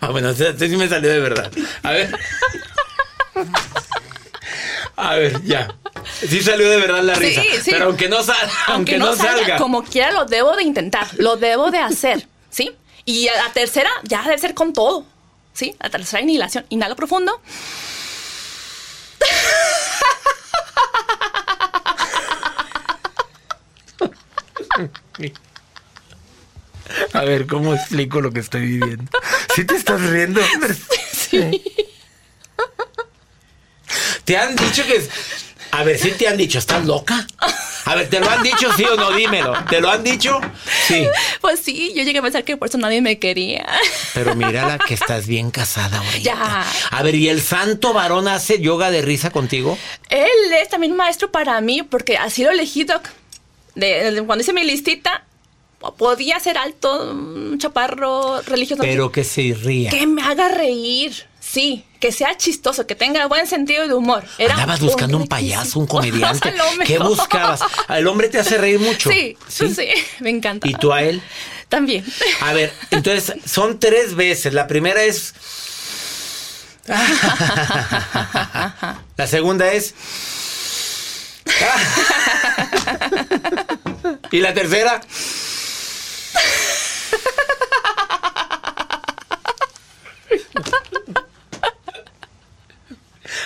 Ah, 0.00 0.08
bueno, 0.10 0.30
este 0.30 0.48
este 0.50 0.68
sí 0.68 0.76
me 0.76 0.88
salió 0.88 1.10
de 1.10 1.20
verdad. 1.20 1.50
A 1.82 1.90
ver. 1.92 2.18
A 4.96 5.14
ver, 5.16 5.42
ya. 5.44 5.68
Sí 6.26 6.40
salió 6.42 6.68
de 6.70 6.78
verdad 6.78 7.02
la 7.02 7.14
Sí, 7.16 7.20
risa. 7.20 7.42
sí. 7.62 7.70
Pero 7.70 7.86
aunque 7.86 8.08
no, 8.08 8.22
sal- 8.22 8.50
aunque 8.68 8.98
no 8.98 9.14
salga. 9.14 9.56
como 9.58 9.84
quiera 9.84 10.10
lo 10.12 10.24
debo 10.24 10.56
de 10.56 10.62
intentar, 10.64 11.06
lo 11.18 11.36
debo 11.36 11.70
de 11.70 11.78
hacer, 11.78 12.26
¿sí? 12.50 12.74
Y 13.04 13.28
a 13.28 13.36
la 13.36 13.52
tercera 13.52 13.90
ya 14.04 14.22
debe 14.22 14.38
ser 14.38 14.54
con 14.54 14.72
todo, 14.72 15.04
¿sí? 15.52 15.76
La 15.80 15.90
tercera 15.90 16.22
inhalación, 16.22 16.64
inhalo 16.70 16.96
profundo. 16.96 17.40
A 27.12 27.22
ver, 27.22 27.46
¿cómo 27.46 27.74
explico 27.74 28.20
lo 28.20 28.30
que 28.32 28.40
estoy 28.40 28.62
viviendo? 28.62 29.10
¿Sí 29.54 29.64
te 29.64 29.76
estás 29.76 30.00
riendo? 30.00 30.40
Sí. 31.12 31.62
¿Te 34.24 34.36
han 34.36 34.54
dicho 34.56 34.84
que... 34.86 34.96
es- 34.96 35.08
A 35.70 35.82
ver, 35.84 35.98
¿sí 35.98 36.10
te 36.12 36.28
han 36.28 36.36
dicho? 36.36 36.58
¿Estás 36.58 36.84
loca? 36.86 37.26
A 37.84 37.94
ver, 37.94 38.08
¿te 38.10 38.20
lo 38.20 38.28
han 38.28 38.42
dicho 38.42 38.70
sí 38.76 38.84
o 38.84 38.96
no? 38.96 39.12
Dímelo. 39.12 39.54
¿Te 39.70 39.80
lo 39.80 39.90
han 39.90 40.04
dicho? 40.04 40.40
Sí. 40.86 41.06
Pues 41.40 41.60
sí, 41.60 41.92
yo 41.96 42.02
llegué 42.02 42.18
a 42.18 42.22
pensar 42.22 42.44
que 42.44 42.56
por 42.56 42.68
eso 42.68 42.76
nadie 42.78 43.00
me 43.00 43.18
quería. 43.18 43.66
Pero 44.14 44.34
mírala 44.34 44.78
que 44.78 44.92
estás 44.94 45.26
bien 45.26 45.50
casada 45.50 45.98
ahorita. 45.98 46.18
Ya. 46.18 46.66
A 46.90 47.02
ver, 47.02 47.14
¿y 47.14 47.28
el 47.30 47.40
santo 47.40 47.92
varón 47.94 48.28
hace 48.28 48.60
yoga 48.60 48.90
de 48.90 49.00
risa 49.02 49.30
contigo? 49.30 49.78
Él 50.10 50.28
es 50.60 50.68
también 50.68 50.94
maestro 50.96 51.30
para 51.32 51.58
mí 51.62 51.82
porque 51.82 52.18
así 52.18 52.42
lo 52.44 52.50
elegí, 52.50 52.84
Doc. 52.84 53.08
De, 53.74 54.10
de- 54.10 54.22
cuando 54.24 54.42
hice 54.42 54.52
mi 54.52 54.64
listita, 54.64 55.24
podía 55.78 56.38
ser 56.40 56.58
alto, 56.58 57.12
un 57.12 57.58
chaparro 57.58 58.42
religioso. 58.42 58.82
Pero 58.82 59.12
que 59.12 59.24
se 59.24 59.54
ría. 59.54 59.90
Que 59.90 60.06
me 60.06 60.22
haga 60.22 60.48
reír. 60.48 61.26
Sí, 61.40 61.84
que 61.98 62.12
sea 62.12 62.36
chistoso, 62.36 62.86
que 62.86 62.94
tenga 62.94 63.26
buen 63.26 63.46
sentido 63.46 63.88
de 63.88 63.94
humor. 63.94 64.22
Era 64.36 64.54
Andabas 64.54 64.80
buscando 64.80 65.16
un 65.16 65.26
payaso, 65.26 65.78
un 65.78 65.86
comediante. 65.86 66.52
¿Qué 66.86 66.98
buscabas? 66.98 67.62
El 67.88 68.06
hombre 68.06 68.28
te 68.28 68.38
hace 68.38 68.58
reír 68.58 68.78
mucho. 68.78 69.10
Sí, 69.10 69.36
sí, 69.48 69.74
sí, 69.74 69.88
me 70.20 70.28
encanta. 70.28 70.68
¿Y 70.68 70.74
tú 70.74 70.92
a 70.92 71.02
él? 71.02 71.22
También. 71.68 72.04
A 72.40 72.52
ver, 72.52 72.72
entonces 72.90 73.34
son 73.46 73.78
tres 73.78 74.14
veces. 74.14 74.52
La 74.52 74.66
primera 74.66 75.02
es. 75.02 75.34
La 79.16 79.26
segunda 79.26 79.72
es. 79.72 79.94
Y 84.30 84.40
la 84.40 84.54
tercera. 84.54 85.00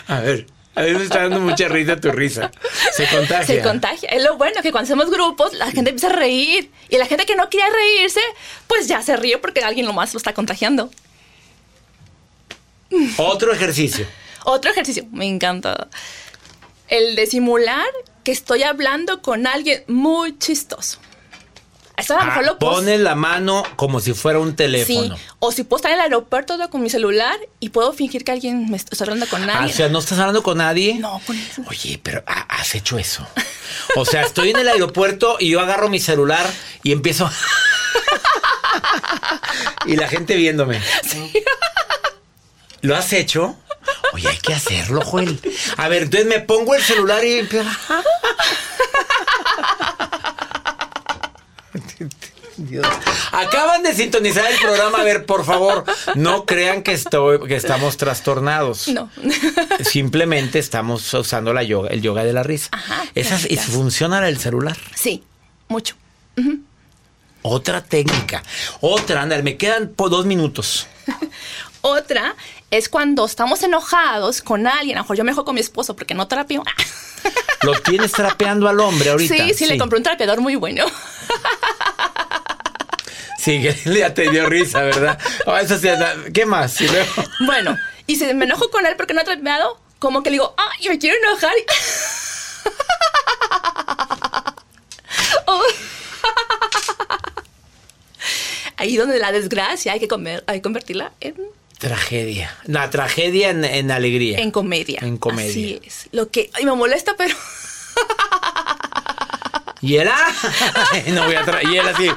A 0.08 0.20
ver, 0.20 0.46
a 0.74 0.82
mí 0.82 0.90
me 0.92 1.04
está 1.04 1.22
dando 1.22 1.40
mucha 1.40 1.68
risa 1.68 1.96
tu 1.96 2.10
risa. 2.12 2.50
Se 2.92 3.06
contagia. 3.06 3.46
Se 3.46 3.62
contagia. 3.62 4.08
Es 4.10 4.22
lo 4.22 4.36
bueno 4.36 4.60
que 4.62 4.70
cuando 4.70 4.86
hacemos 4.86 5.10
grupos, 5.10 5.54
la 5.54 5.70
gente 5.70 5.90
empieza 5.90 6.08
a 6.08 6.16
reír. 6.16 6.70
Y 6.88 6.98
la 6.98 7.06
gente 7.06 7.24
que 7.24 7.34
no 7.34 7.48
quería 7.48 7.66
reírse, 7.70 8.20
pues 8.66 8.88
ya 8.88 9.00
se 9.02 9.16
ríe 9.16 9.38
porque 9.38 9.60
alguien 9.60 9.86
lo 9.86 9.92
más 9.92 10.12
lo 10.12 10.18
está 10.18 10.34
contagiando. 10.34 10.90
Otro 13.16 13.52
ejercicio. 13.52 14.06
Otro 14.44 14.70
ejercicio, 14.70 15.06
me 15.12 15.26
encanta. 15.26 15.88
El 16.88 17.16
de 17.16 17.26
simular 17.26 17.86
que 18.24 18.32
estoy 18.32 18.62
hablando 18.64 19.22
con 19.22 19.46
alguien 19.46 19.84
muy 19.86 20.38
chistoso. 20.38 20.98
Eso 22.02 22.14
a 22.14 22.18
lo 22.20 22.24
mejor 22.26 22.42
Ah, 22.42 22.46
lo 22.46 22.58
puedo- 22.58 22.72
pones 22.74 23.00
la 23.00 23.14
mano 23.14 23.62
como 23.76 24.00
si 24.00 24.12
fuera 24.12 24.38
un 24.40 24.54
teléfono. 24.56 25.16
Sí, 25.16 25.22
o 25.38 25.52
si 25.52 25.62
puedo 25.64 25.78
estar 25.78 25.92
en 25.92 25.98
el 25.98 26.02
aeropuerto 26.02 26.58
con 26.70 26.82
mi 26.82 26.90
celular 26.90 27.38
y 27.60 27.68
puedo 27.70 27.92
fingir 27.92 28.24
que 28.24 28.32
alguien 28.32 28.68
me 28.70 28.76
está 28.76 29.04
hablando 29.04 29.26
con 29.28 29.42
Ah, 29.44 29.46
nadie. 29.46 29.72
o 29.72 29.76
sea, 29.76 29.88
¿no 29.88 29.98
estás 30.00 30.18
hablando 30.18 30.42
con 30.42 30.58
nadie? 30.58 30.94
No, 30.98 31.20
con 31.26 31.36
eso. 31.38 31.62
Oye, 31.68 32.00
pero 32.02 32.22
¿ha- 32.26 32.46
¿has 32.48 32.74
hecho 32.74 32.98
eso? 32.98 33.26
O 33.96 34.04
sea, 34.04 34.22
estoy 34.22 34.50
en 34.50 34.58
el 34.58 34.68
aeropuerto 34.68 35.36
y 35.38 35.50
yo 35.50 35.60
agarro 35.60 35.88
mi 35.88 36.00
celular 36.00 36.44
y 36.82 36.92
empiezo... 36.92 37.30
y 39.86 39.96
la 39.96 40.08
gente 40.08 40.34
viéndome. 40.36 40.80
¿Lo 42.80 42.96
has 42.96 43.12
hecho? 43.12 43.56
Oye, 44.12 44.28
hay 44.28 44.38
que 44.38 44.54
hacerlo, 44.54 45.00
Joel. 45.02 45.38
A 45.76 45.88
ver, 45.88 46.02
entonces 46.04 46.28
me 46.28 46.40
pongo 46.40 46.74
el 46.74 46.82
celular 46.82 47.24
y 47.24 47.38
empiezo... 47.38 47.68
Dios. 52.56 52.86
Acaban 53.32 53.82
de 53.82 53.94
sintonizar 53.94 54.50
el 54.50 54.58
programa. 54.58 54.98
A 54.98 55.04
ver, 55.04 55.24
por 55.24 55.44
favor, 55.44 55.84
no 56.14 56.44
crean 56.44 56.82
que, 56.82 56.92
estoy, 56.92 57.40
que 57.46 57.56
estamos 57.56 57.96
trastornados. 57.96 58.88
No. 58.88 59.10
Simplemente 59.84 60.58
estamos 60.58 61.12
usando 61.14 61.52
la 61.54 61.62
yoga, 61.62 61.88
el 61.90 62.02
yoga 62.02 62.24
de 62.24 62.32
la 62.32 62.42
risa. 62.42 62.70
Esa, 63.14 63.36
y 63.36 63.54
gracias. 63.54 63.66
funciona 63.66 64.26
el 64.28 64.38
celular. 64.38 64.76
Sí, 64.94 65.24
mucho. 65.68 65.96
Otra 67.42 67.82
técnica. 67.82 68.42
Otra, 68.80 69.22
anda, 69.22 69.40
me 69.42 69.56
quedan 69.56 69.88
por 69.88 70.10
dos 70.10 70.26
minutos. 70.26 70.86
Otra 71.80 72.36
es 72.70 72.88
cuando 72.88 73.24
estamos 73.24 73.62
enojados 73.62 74.40
con 74.40 74.66
alguien. 74.66 74.96
A 74.96 75.00
lo 75.00 75.04
mejor 75.04 75.16
yo 75.16 75.24
me 75.24 75.30
enojo 75.30 75.44
con 75.44 75.54
mi 75.54 75.60
esposo 75.60 75.96
porque 75.96 76.14
no 76.14 76.28
trapeo. 76.28 76.62
Lo 77.62 77.80
tienes 77.80 78.12
trapeando 78.12 78.68
al 78.68 78.78
hombre 78.80 79.10
ahorita. 79.10 79.34
Sí, 79.34 79.54
sí, 79.54 79.66
le 79.66 79.78
compré 79.78 79.98
un 79.98 80.04
trapeador 80.04 80.40
muy 80.40 80.54
bueno. 80.54 80.84
Sí, 83.42 83.60
que 83.60 83.74
ya 83.98 84.14
te 84.14 84.30
dio 84.30 84.46
risa, 84.48 84.82
¿verdad? 84.82 85.18
Ah, 85.46 85.60
eso 85.60 85.76
sí. 85.76 85.88
¿Qué 86.32 86.46
más? 86.46 86.80
Y 86.80 86.86
luego- 86.86 87.10
Bueno, 87.40 87.76
y 88.06 88.14
si 88.14 88.32
me 88.34 88.44
enojo 88.44 88.70
con 88.70 88.86
él 88.86 88.94
porque 88.96 89.14
no 89.14 89.20
ha 89.22 89.24
trapeado, 89.24 89.80
como 89.98 90.22
que 90.22 90.30
le 90.30 90.34
digo, 90.34 90.54
ah, 90.56 90.70
yo 90.80 90.90
me 90.90 90.98
quiero 91.00 91.16
enojar. 91.18 91.52
Oh. 95.46 95.62
Ahí 98.76 98.96
donde 98.96 99.18
la 99.18 99.32
desgracia 99.32 99.92
hay 99.92 99.98
que, 100.00 100.06
comer, 100.08 100.44
hay 100.46 100.58
que 100.58 100.62
convertirla 100.62 101.12
en, 101.20 101.34
Tragedia. 101.78 102.56
La 102.64 102.90
tragedia 102.90 103.50
en, 103.50 103.64
en 103.64 103.90
alegría. 103.90 104.38
en 104.38 104.52
comedia. 104.52 105.00
En 105.02 105.16
comedia. 105.16 105.50
Así 105.50 105.80
es. 105.84 106.08
Lo 106.12 106.30
que 106.30 106.48
ay, 106.54 106.64
me 106.64 106.72
molesta, 106.76 107.16
pero 107.18 107.34
Y 109.82 109.96
él, 109.96 110.08
ah, 110.08 110.28
no 111.08 111.24
voy 111.24 111.34
a 111.34 111.44
tra- 111.44 111.60
y 111.68 111.76
él 111.76 111.88
así, 111.88 112.08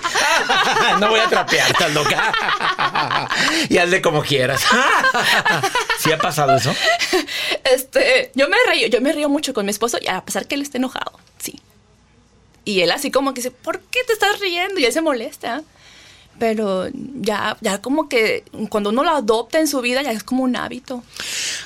no 0.99 1.09
voy 1.09 1.19
a 1.19 1.27
trapear, 1.27 1.71
estás 1.71 1.93
loca. 1.93 2.31
Y 3.69 3.77
hazle 3.79 4.01
como 4.01 4.21
quieras. 4.21 4.63
¿Sí 5.99 6.11
ha 6.11 6.17
pasado 6.19 6.55
eso? 6.55 6.73
este, 7.63 8.31
yo 8.35 8.47
me 8.47 8.57
río, 8.71 8.87
yo 8.87 9.01
me 9.01 9.11
río 9.11 9.27
mucho 9.29 9.53
con 9.53 9.65
mi 9.65 9.71
esposo, 9.71 9.97
y 9.99 10.07
a 10.07 10.21
pesar 10.23 10.47
que 10.47 10.55
él 10.55 10.61
esté 10.61 10.77
enojado, 10.77 11.19
sí. 11.39 11.59
Y 12.63 12.81
él 12.81 12.91
así 12.91 13.09
como 13.11 13.33
que 13.33 13.41
dice, 13.41 13.51
¿por 13.51 13.79
qué 13.79 14.03
te 14.05 14.13
estás 14.13 14.39
riendo? 14.39 14.79
Y 14.79 14.85
él 14.85 14.93
se 14.93 15.01
molesta. 15.01 15.63
Pero 16.37 16.87
ya, 16.93 17.57
ya 17.61 17.81
como 17.81 18.09
que 18.09 18.43
cuando 18.69 18.89
uno 18.89 19.03
lo 19.03 19.11
adopta 19.11 19.59
en 19.59 19.67
su 19.67 19.81
vida, 19.81 20.01
ya 20.01 20.11
es 20.11 20.23
como 20.23 20.43
un 20.43 20.55
hábito. 20.55 21.03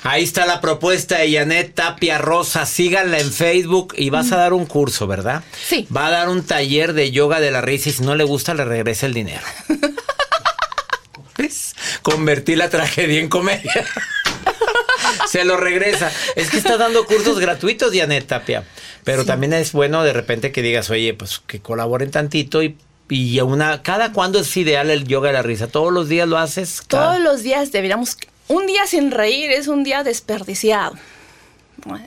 Ahí 0.02 0.22
está 0.22 0.46
la 0.46 0.60
propuesta 0.60 1.18
de 1.18 1.32
Janet 1.32 1.74
Tapia 1.74 2.18
Rosa. 2.18 2.66
Síganla 2.66 3.18
en 3.18 3.32
Facebook 3.32 3.94
y 3.96 4.10
vas 4.10 4.30
a 4.32 4.36
dar 4.36 4.52
un 4.52 4.66
curso, 4.66 5.06
¿verdad? 5.06 5.42
Sí. 5.66 5.88
Va 5.94 6.06
a 6.06 6.10
dar 6.10 6.28
un 6.28 6.44
taller 6.44 6.92
de 6.92 7.10
yoga 7.10 7.40
de 7.40 7.50
la 7.50 7.60
risa 7.60 7.88
y 7.88 7.92
si 7.92 8.02
no 8.02 8.14
le 8.14 8.24
gusta, 8.24 8.54
le 8.54 8.64
regresa 8.64 9.06
el 9.06 9.14
dinero. 9.14 9.42
¿Ves? 11.36 11.74
Convertí 12.02 12.54
la 12.54 12.70
tragedia 12.70 13.20
en 13.20 13.28
comedia. 13.28 13.72
Se 15.28 15.44
lo 15.44 15.56
regresa. 15.56 16.12
Es 16.36 16.50
que 16.50 16.58
está 16.58 16.76
dando 16.76 17.06
cursos 17.06 17.38
gratuitos, 17.38 17.92
Janet 17.94 18.26
Tapia. 18.26 18.64
Pero 19.04 19.24
también 19.24 19.52
es 19.52 19.72
bueno 19.72 20.02
de 20.04 20.12
repente 20.12 20.52
que 20.52 20.62
digas, 20.62 20.90
oye, 20.90 21.14
pues 21.14 21.40
que 21.46 21.60
colaboren 21.60 22.10
tantito 22.10 22.62
y, 22.62 22.76
y 23.10 23.40
una. 23.40 23.82
¿Cada 23.82 24.12
cuándo 24.12 24.38
es 24.40 24.56
ideal 24.56 24.90
el 24.90 25.06
yoga 25.06 25.28
de 25.28 25.34
la 25.34 25.42
risa? 25.42 25.66
¿Todos 25.68 25.92
los 25.92 26.08
días 26.08 26.28
lo 26.28 26.38
haces? 26.38 26.80
Cada- 26.82 27.08
Todos 27.12 27.20
los 27.22 27.42
días 27.42 27.72
deberíamos... 27.72 28.16
Un 28.48 28.66
día 28.66 28.86
sin 28.86 29.10
reír 29.10 29.50
es 29.52 29.68
un 29.68 29.84
día 29.84 30.02
desperdiciado. 30.02 30.94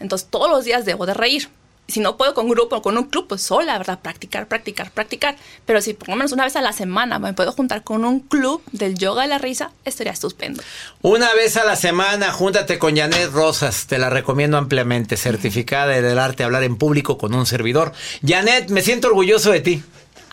Entonces 0.01 0.27
todos 0.29 0.49
los 0.49 0.65
días 0.65 0.85
debo 0.85 1.05
de 1.05 1.13
reír. 1.13 1.49
Si 1.87 1.99
no 1.99 2.15
puedo 2.15 2.33
con 2.33 2.45
un 2.45 2.51
grupo 2.51 2.77
o 2.77 2.81
con 2.81 2.97
un 2.97 3.03
club, 3.05 3.27
pues 3.27 3.41
sola, 3.41 3.77
¿verdad? 3.77 3.99
Practicar, 4.01 4.47
practicar, 4.47 4.89
practicar. 4.91 5.35
Pero 5.65 5.81
si 5.81 5.93
por 5.93 6.07
lo 6.09 6.15
menos 6.15 6.31
una 6.31 6.45
vez 6.45 6.55
a 6.55 6.61
la 6.61 6.71
semana 6.71 7.19
me 7.19 7.33
puedo 7.33 7.51
juntar 7.51 7.83
con 7.83 8.05
un 8.05 8.21
club 8.21 8.61
del 8.71 8.95
yoga 8.97 9.23
de 9.23 9.27
la 9.27 9.37
risa, 9.37 9.71
estaría 9.83 10.13
estupendo. 10.13 10.63
Una 11.01 11.33
vez 11.33 11.57
a 11.57 11.65
la 11.65 11.75
semana, 11.75 12.31
júntate 12.31 12.79
con 12.79 12.95
Janet 12.95 13.31
Rosas, 13.31 13.87
te 13.87 13.97
la 13.97 14.09
recomiendo 14.09 14.57
ampliamente, 14.57 15.17
certificada 15.17 15.87
del 16.01 16.19
arte 16.19 16.45
hablar 16.45 16.63
en 16.63 16.77
público 16.77 17.17
con 17.17 17.33
un 17.35 17.45
servidor. 17.45 17.91
Janet, 18.25 18.69
me 18.69 18.81
siento 18.81 19.09
orgulloso 19.09 19.51
de 19.51 19.59
ti. 19.59 19.83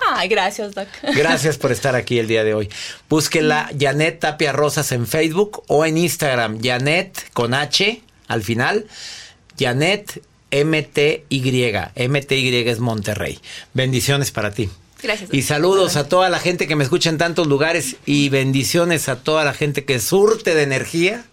Ay, 0.08 0.28
gracias, 0.28 0.74
Doc. 0.74 0.88
Gracias 1.14 1.58
por 1.58 1.72
estar 1.72 1.94
aquí 1.94 2.18
el 2.18 2.28
día 2.28 2.44
de 2.44 2.54
hoy. 2.54 2.68
Búsquela 3.08 3.70
Janet 3.78 4.20
Tapia 4.20 4.52
Rosas 4.52 4.92
en 4.92 5.06
Facebook 5.06 5.62
o 5.66 5.84
en 5.84 5.98
Instagram, 5.98 6.60
Janet 6.62 7.30
con 7.32 7.54
H 7.54 8.02
al 8.28 8.42
final, 8.42 8.86
Janet 9.58 10.22
MTY, 10.50 11.72
MTY 12.08 12.68
es 12.68 12.80
Monterrey. 12.80 13.38
Bendiciones 13.74 14.30
para 14.30 14.52
ti. 14.52 14.68
Gracias. 15.02 15.32
Y 15.32 15.42
saludos 15.42 15.96
a 15.96 16.08
toda 16.08 16.28
la 16.28 16.38
gente 16.38 16.66
que 16.66 16.76
me 16.76 16.84
escucha 16.84 17.10
en 17.10 17.18
tantos 17.18 17.46
lugares 17.46 17.96
y 18.04 18.28
bendiciones 18.28 19.08
a 19.08 19.16
toda 19.16 19.44
la 19.44 19.54
gente 19.54 19.84
que 19.84 19.98
surte 19.98 20.54
de 20.54 20.62
energía 20.62 21.24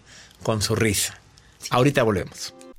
con 0.42 0.62
su 0.62 0.74
risa. 0.74 1.18
Ahorita 1.70 2.02
volvemos. 2.02 2.54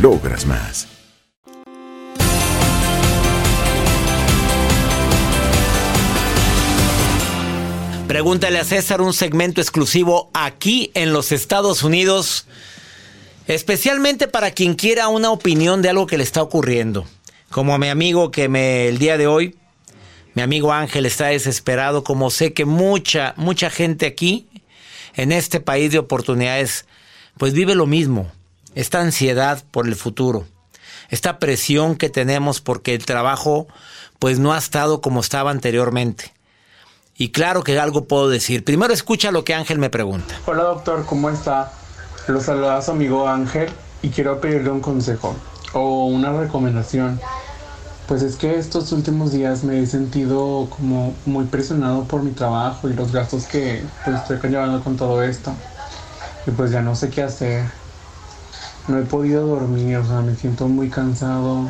logras 0.00 0.46
más. 0.46 0.88
Pregúntale 8.06 8.58
a 8.58 8.64
César 8.64 9.00
un 9.00 9.12
segmento 9.12 9.60
exclusivo 9.60 10.30
aquí 10.32 10.90
en 10.94 11.12
los 11.12 11.32
Estados 11.32 11.82
Unidos, 11.82 12.46
especialmente 13.46 14.28
para 14.28 14.52
quien 14.52 14.74
quiera 14.74 15.08
una 15.08 15.30
opinión 15.30 15.82
de 15.82 15.90
algo 15.90 16.06
que 16.06 16.16
le 16.16 16.24
está 16.24 16.40
ocurriendo. 16.40 17.04
Como 17.50 17.76
mi 17.78 17.88
amigo 17.88 18.30
que 18.30 18.48
me 18.48 18.88
el 18.88 18.98
día 18.98 19.18
de 19.18 19.26
hoy, 19.26 19.56
mi 20.34 20.42
amigo 20.42 20.72
Ángel 20.72 21.04
está 21.04 21.26
desesperado, 21.26 22.04
como 22.04 22.30
sé 22.30 22.52
que 22.52 22.64
mucha 22.64 23.34
mucha 23.36 23.70
gente 23.70 24.06
aquí 24.06 24.46
en 25.14 25.32
este 25.32 25.60
país 25.60 25.90
de 25.92 25.98
oportunidades 25.98 26.86
pues 27.38 27.52
vive 27.52 27.74
lo 27.74 27.86
mismo, 27.86 28.30
esta 28.76 29.00
ansiedad 29.00 29.64
por 29.70 29.88
el 29.88 29.96
futuro, 29.96 30.44
esta 31.08 31.38
presión 31.38 31.96
que 31.96 32.10
tenemos 32.10 32.60
porque 32.60 32.94
el 32.94 33.06
trabajo 33.06 33.66
pues 34.18 34.38
no 34.38 34.52
ha 34.52 34.58
estado 34.58 35.00
como 35.00 35.20
estaba 35.20 35.50
anteriormente. 35.50 36.32
Y 37.16 37.30
claro 37.30 37.64
que 37.64 37.80
algo 37.80 38.04
puedo 38.04 38.28
decir. 38.28 38.64
Primero 38.64 38.92
escucha 38.92 39.30
lo 39.30 39.44
que 39.44 39.54
Ángel 39.54 39.78
me 39.78 39.88
pregunta. 39.88 40.38
Hola 40.44 40.64
doctor, 40.64 41.06
¿cómo 41.06 41.30
está? 41.30 41.72
Lo 42.28 42.40
saluda 42.42 42.78
amigo 42.86 43.26
Ángel 43.26 43.70
y 44.02 44.10
quiero 44.10 44.40
pedirle 44.42 44.70
un 44.70 44.80
consejo 44.80 45.34
o 45.72 46.06
una 46.06 46.38
recomendación. 46.38 47.18
Pues 48.06 48.22
es 48.22 48.36
que 48.36 48.58
estos 48.58 48.92
últimos 48.92 49.32
días 49.32 49.64
me 49.64 49.80
he 49.80 49.86
sentido 49.86 50.68
como 50.68 51.14
muy 51.24 51.46
presionado 51.46 52.04
por 52.04 52.22
mi 52.22 52.32
trabajo 52.32 52.90
y 52.90 52.92
los 52.92 53.10
gastos 53.10 53.46
que 53.46 53.82
pues, 54.04 54.16
estoy 54.20 54.38
conllevando 54.38 54.84
con 54.84 54.98
todo 54.98 55.22
esto. 55.22 55.54
Y 56.46 56.50
pues 56.50 56.70
ya 56.70 56.82
no 56.82 56.94
sé 56.94 57.08
qué 57.08 57.22
hacer. 57.22 57.64
No 58.88 58.98
he 58.98 59.02
podido 59.02 59.46
dormir, 59.46 59.96
o 59.96 60.06
sea, 60.06 60.20
me 60.20 60.34
siento 60.36 60.68
muy 60.68 60.88
cansado, 60.88 61.68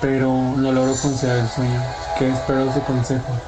pero 0.00 0.28
no 0.56 0.72
logro 0.72 0.94
conciliar 0.94 1.38
el 1.38 1.48
sueño. 1.48 1.82
¿Qué 2.18 2.28
espero 2.28 2.72
su 2.72 2.80
consejo? 2.82 3.40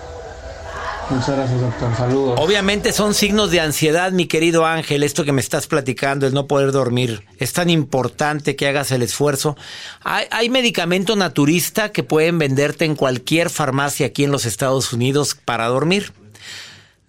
Muchas 1.11 1.37
gracias, 1.37 1.61
doctor. 1.61 1.97
Saludos. 1.97 2.41
Obviamente 2.41 2.93
son 2.93 3.15
signos 3.15 3.51
de 3.51 3.61
ansiedad, 3.61 4.13
mi 4.13 4.27
querido 4.27 4.65
Ángel, 4.67 5.03
esto 5.03 5.25
que 5.25 5.33
me 5.33 5.41
estás 5.41 5.67
platicando, 5.67 6.27
el 6.27 6.33
no 6.33 6.47
poder 6.47 6.73
dormir. 6.73 7.25
Es 7.39 7.53
tan 7.53 7.71
importante 7.71 8.57
que 8.57 8.67
hagas 8.67 8.91
el 8.93 9.03
esfuerzo. 9.03 9.57
Hay, 10.03 10.27
hay, 10.31 10.49
medicamento 10.49 11.15
naturista 11.15 11.93
que 11.93 12.03
pueden 12.03 12.39
venderte 12.39 12.85
en 12.85 12.97
cualquier 12.97 13.51
farmacia 13.51 14.07
aquí 14.07 14.25
en 14.25 14.33
los 14.33 14.47
Estados 14.47 14.93
Unidos 14.93 15.37
para 15.45 15.67
dormir. 15.67 16.13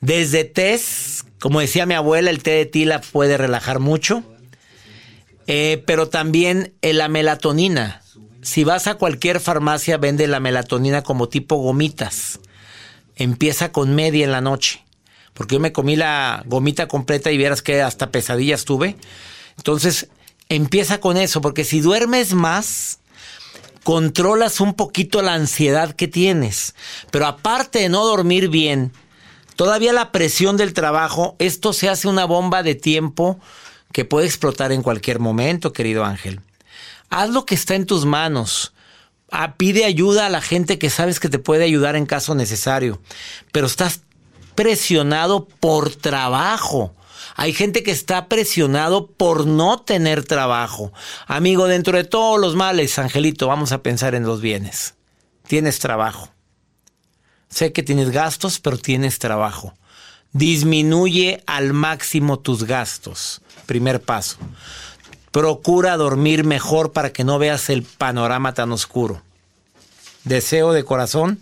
Desde 0.01 0.43
test, 0.43 1.25
como 1.39 1.61
decía 1.61 1.85
mi 1.85 1.93
abuela, 1.93 2.29
el 2.29 2.43
té 2.43 2.51
de 2.51 2.65
tila 2.65 2.99
puede 2.99 3.37
relajar 3.37 3.79
mucho. 3.79 4.23
Eh, 5.47 5.83
pero 5.85 6.09
también 6.09 6.73
eh, 6.81 6.93
la 6.93 7.07
melatonina. 7.07 8.01
Si 8.41 8.63
vas 8.63 8.87
a 8.87 8.95
cualquier 8.95 9.39
farmacia, 9.39 9.97
vende 9.97 10.27
la 10.27 10.39
melatonina 10.39 11.01
como 11.01 11.29
tipo 11.29 11.55
gomitas 11.57 12.39
empieza 13.15 13.71
con 13.71 13.95
media 13.95 14.23
en 14.23 14.31
la 14.31 14.41
noche. 14.41 14.83
Porque 15.33 15.55
yo 15.55 15.59
me 15.59 15.71
comí 15.71 15.95
la 15.95 16.43
gomita 16.45 16.87
completa 16.87 17.31
y 17.31 17.37
vieras 17.37 17.61
que 17.61 17.81
hasta 17.81 18.11
pesadillas 18.11 18.65
tuve. 18.65 18.95
Entonces, 19.57 20.09
empieza 20.49 20.99
con 20.99 21.17
eso, 21.17 21.41
porque 21.41 21.63
si 21.63 21.81
duermes 21.81 22.33
más, 22.33 22.99
controlas 23.83 24.59
un 24.59 24.75
poquito 24.75 25.21
la 25.21 25.33
ansiedad 25.33 25.95
que 25.95 26.07
tienes. 26.07 26.75
Pero 27.11 27.25
aparte 27.25 27.79
de 27.79 27.89
no 27.89 28.05
dormir 28.05 28.49
bien, 28.49 28.91
todavía 29.55 29.91
la 29.91 30.11
presión 30.11 30.55
del 30.55 30.73
trabajo, 30.73 31.35
esto 31.39 31.73
se 31.73 31.89
hace 31.89 32.07
una 32.07 32.25
bomba 32.25 32.61
de 32.61 32.75
tiempo 32.75 33.39
que 33.93 34.03
puede 34.03 34.25
explotar 34.25 34.73
en 34.73 34.83
cualquier 34.83 35.19
momento, 35.19 35.71
querido 35.71 36.03
Ángel. 36.03 36.41
Haz 37.09 37.29
lo 37.29 37.45
que 37.45 37.55
está 37.55 37.75
en 37.75 37.85
tus 37.85 38.05
manos. 38.05 38.73
Ah, 39.31 39.55
pide 39.55 39.85
ayuda 39.85 40.25
a 40.25 40.29
la 40.29 40.41
gente 40.41 40.77
que 40.77 40.89
sabes 40.89 41.19
que 41.19 41.29
te 41.29 41.39
puede 41.39 41.63
ayudar 41.63 41.95
en 41.95 42.05
caso 42.05 42.35
necesario. 42.35 42.99
Pero 43.51 43.67
estás 43.67 44.01
presionado 44.55 45.47
por 45.47 45.95
trabajo. 45.95 46.93
Hay 47.35 47.53
gente 47.53 47.83
que 47.83 47.91
está 47.91 48.27
presionado 48.27 49.07
por 49.07 49.45
no 49.45 49.79
tener 49.79 50.23
trabajo. 50.23 50.91
Amigo, 51.27 51.67
dentro 51.67 51.97
de 51.97 52.03
todos 52.03 52.39
los 52.39 52.55
males, 52.55 52.97
Angelito, 52.99 53.47
vamos 53.47 53.71
a 53.71 53.81
pensar 53.81 54.15
en 54.15 54.23
los 54.23 54.41
bienes. 54.41 54.95
Tienes 55.47 55.79
trabajo. 55.79 56.29
Sé 57.49 57.71
que 57.71 57.83
tienes 57.83 58.09
gastos, 58.09 58.59
pero 58.59 58.77
tienes 58.77 59.19
trabajo. 59.19 59.75
Disminuye 60.31 61.43
al 61.45 61.73
máximo 61.73 62.39
tus 62.39 62.63
gastos. 62.63 63.41
Primer 63.65 64.01
paso. 64.01 64.37
Procura 65.31 65.97
dormir 65.97 66.43
mejor 66.43 66.91
para 66.91 67.11
que 67.11 67.23
no 67.23 67.39
veas 67.39 67.69
el 67.69 67.83
panorama 67.83 68.53
tan 68.53 68.71
oscuro. 68.71 69.21
Deseo 70.23 70.73
de 70.73 70.83
corazón 70.83 71.39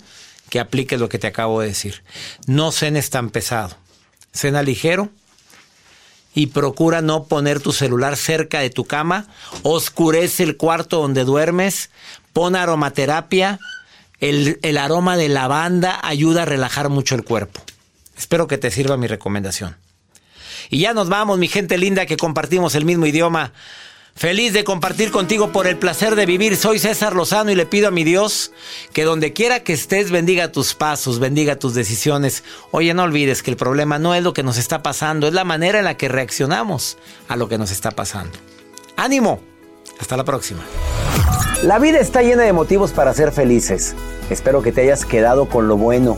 que 0.50 0.60
apliques 0.60 1.00
lo 1.00 1.10
que 1.10 1.20
te 1.20 1.28
acabo 1.28 1.62
de 1.62 1.68
decir. 1.68 2.04
No 2.48 2.72
cenes 2.72 3.10
tan 3.10 3.30
pesado. 3.30 3.76
Cena 4.34 4.64
ligero 4.64 5.10
y 6.34 6.48
procura 6.48 7.02
no 7.02 7.26
poner 7.26 7.60
tu 7.60 7.74
celular 7.74 8.16
cerca 8.16 8.60
de 8.60 8.70
tu 8.70 8.86
cama. 8.86 9.28
Oscurece 9.64 10.44
el 10.44 10.58
cuarto 10.58 11.02
donde 11.02 11.26
duermes. 11.26 11.90
Pon 12.34 12.56
aromaterapia. 12.56 13.60
El, 14.20 14.60
el 14.62 14.78
aroma 14.78 15.18
de 15.18 15.30
lavanda 15.30 16.00
ayuda 16.04 16.44
a 16.44 16.46
relajar 16.46 16.90
mucho 16.90 17.16
el 17.16 17.24
cuerpo. 17.24 17.62
Espero 18.18 18.48
que 18.48 18.58
te 18.58 18.72
sirva 18.72 18.96
mi 18.96 19.08
recomendación. 19.08 19.76
Y 20.70 20.80
ya 20.80 20.94
nos 20.94 21.10
vamos, 21.10 21.40
mi 21.40 21.48
gente 21.48 21.78
linda, 21.78 22.06
que 22.06 22.18
compartimos 22.18 22.76
el 22.76 22.86
mismo 22.86 23.06
idioma. 23.06 23.54
Feliz 24.16 24.54
de 24.54 24.64
compartir 24.64 25.10
contigo 25.10 25.52
por 25.52 25.68
el 25.68 25.78
placer 25.78 26.16
de 26.16 26.26
vivir. 26.26 26.58
Soy 26.58 26.80
César 26.80 27.16
Lozano 27.16 27.50
y 27.50 27.56
le 27.56 27.66
pido 27.66 27.88
a 27.88 27.92
mi 27.92 28.04
Dios 28.04 28.52
que 28.94 29.04
donde 29.04 29.34
quiera 29.34 29.62
que 29.62 29.74
estés 29.74 30.12
bendiga 30.12 30.52
tus 30.52 30.74
pasos, 30.74 31.20
bendiga 31.20 31.56
tus 31.56 31.74
decisiones. 31.74 32.44
Oye, 32.72 32.94
no 32.94 33.04
olvides 33.04 33.42
que 33.42 33.52
el 33.52 33.58
problema 33.58 34.00
no 34.00 34.14
es 34.14 34.22
lo 34.22 34.34
que 34.34 34.44
nos 34.44 34.58
está 34.58 34.84
pasando, 34.84 35.28
es 35.28 35.34
la 35.34 35.46
manera 35.46 35.80
en 35.80 35.86
la 35.86 35.98
que 35.98 36.10
reaccionamos 36.10 36.98
a 37.30 37.36
lo 37.36 37.48
que 37.48 37.58
nos 37.58 37.72
está 37.72 37.92
pasando. 37.92 38.38
¡Ánimo! 38.98 39.42
Hasta 40.00 40.18
la 40.18 40.26
próxima. 40.26 40.62
La 41.64 41.80
vida 41.80 42.00
está 42.00 42.22
llena 42.22 42.44
de 42.44 42.54
motivos 42.54 42.92
para 42.92 43.14
ser 43.14 43.32
felices. 43.32 43.96
Espero 44.30 44.62
que 44.62 44.72
te 44.72 44.82
hayas 44.82 45.06
quedado 45.06 45.48
con 45.48 45.68
lo 45.68 45.78
bueno 45.78 46.18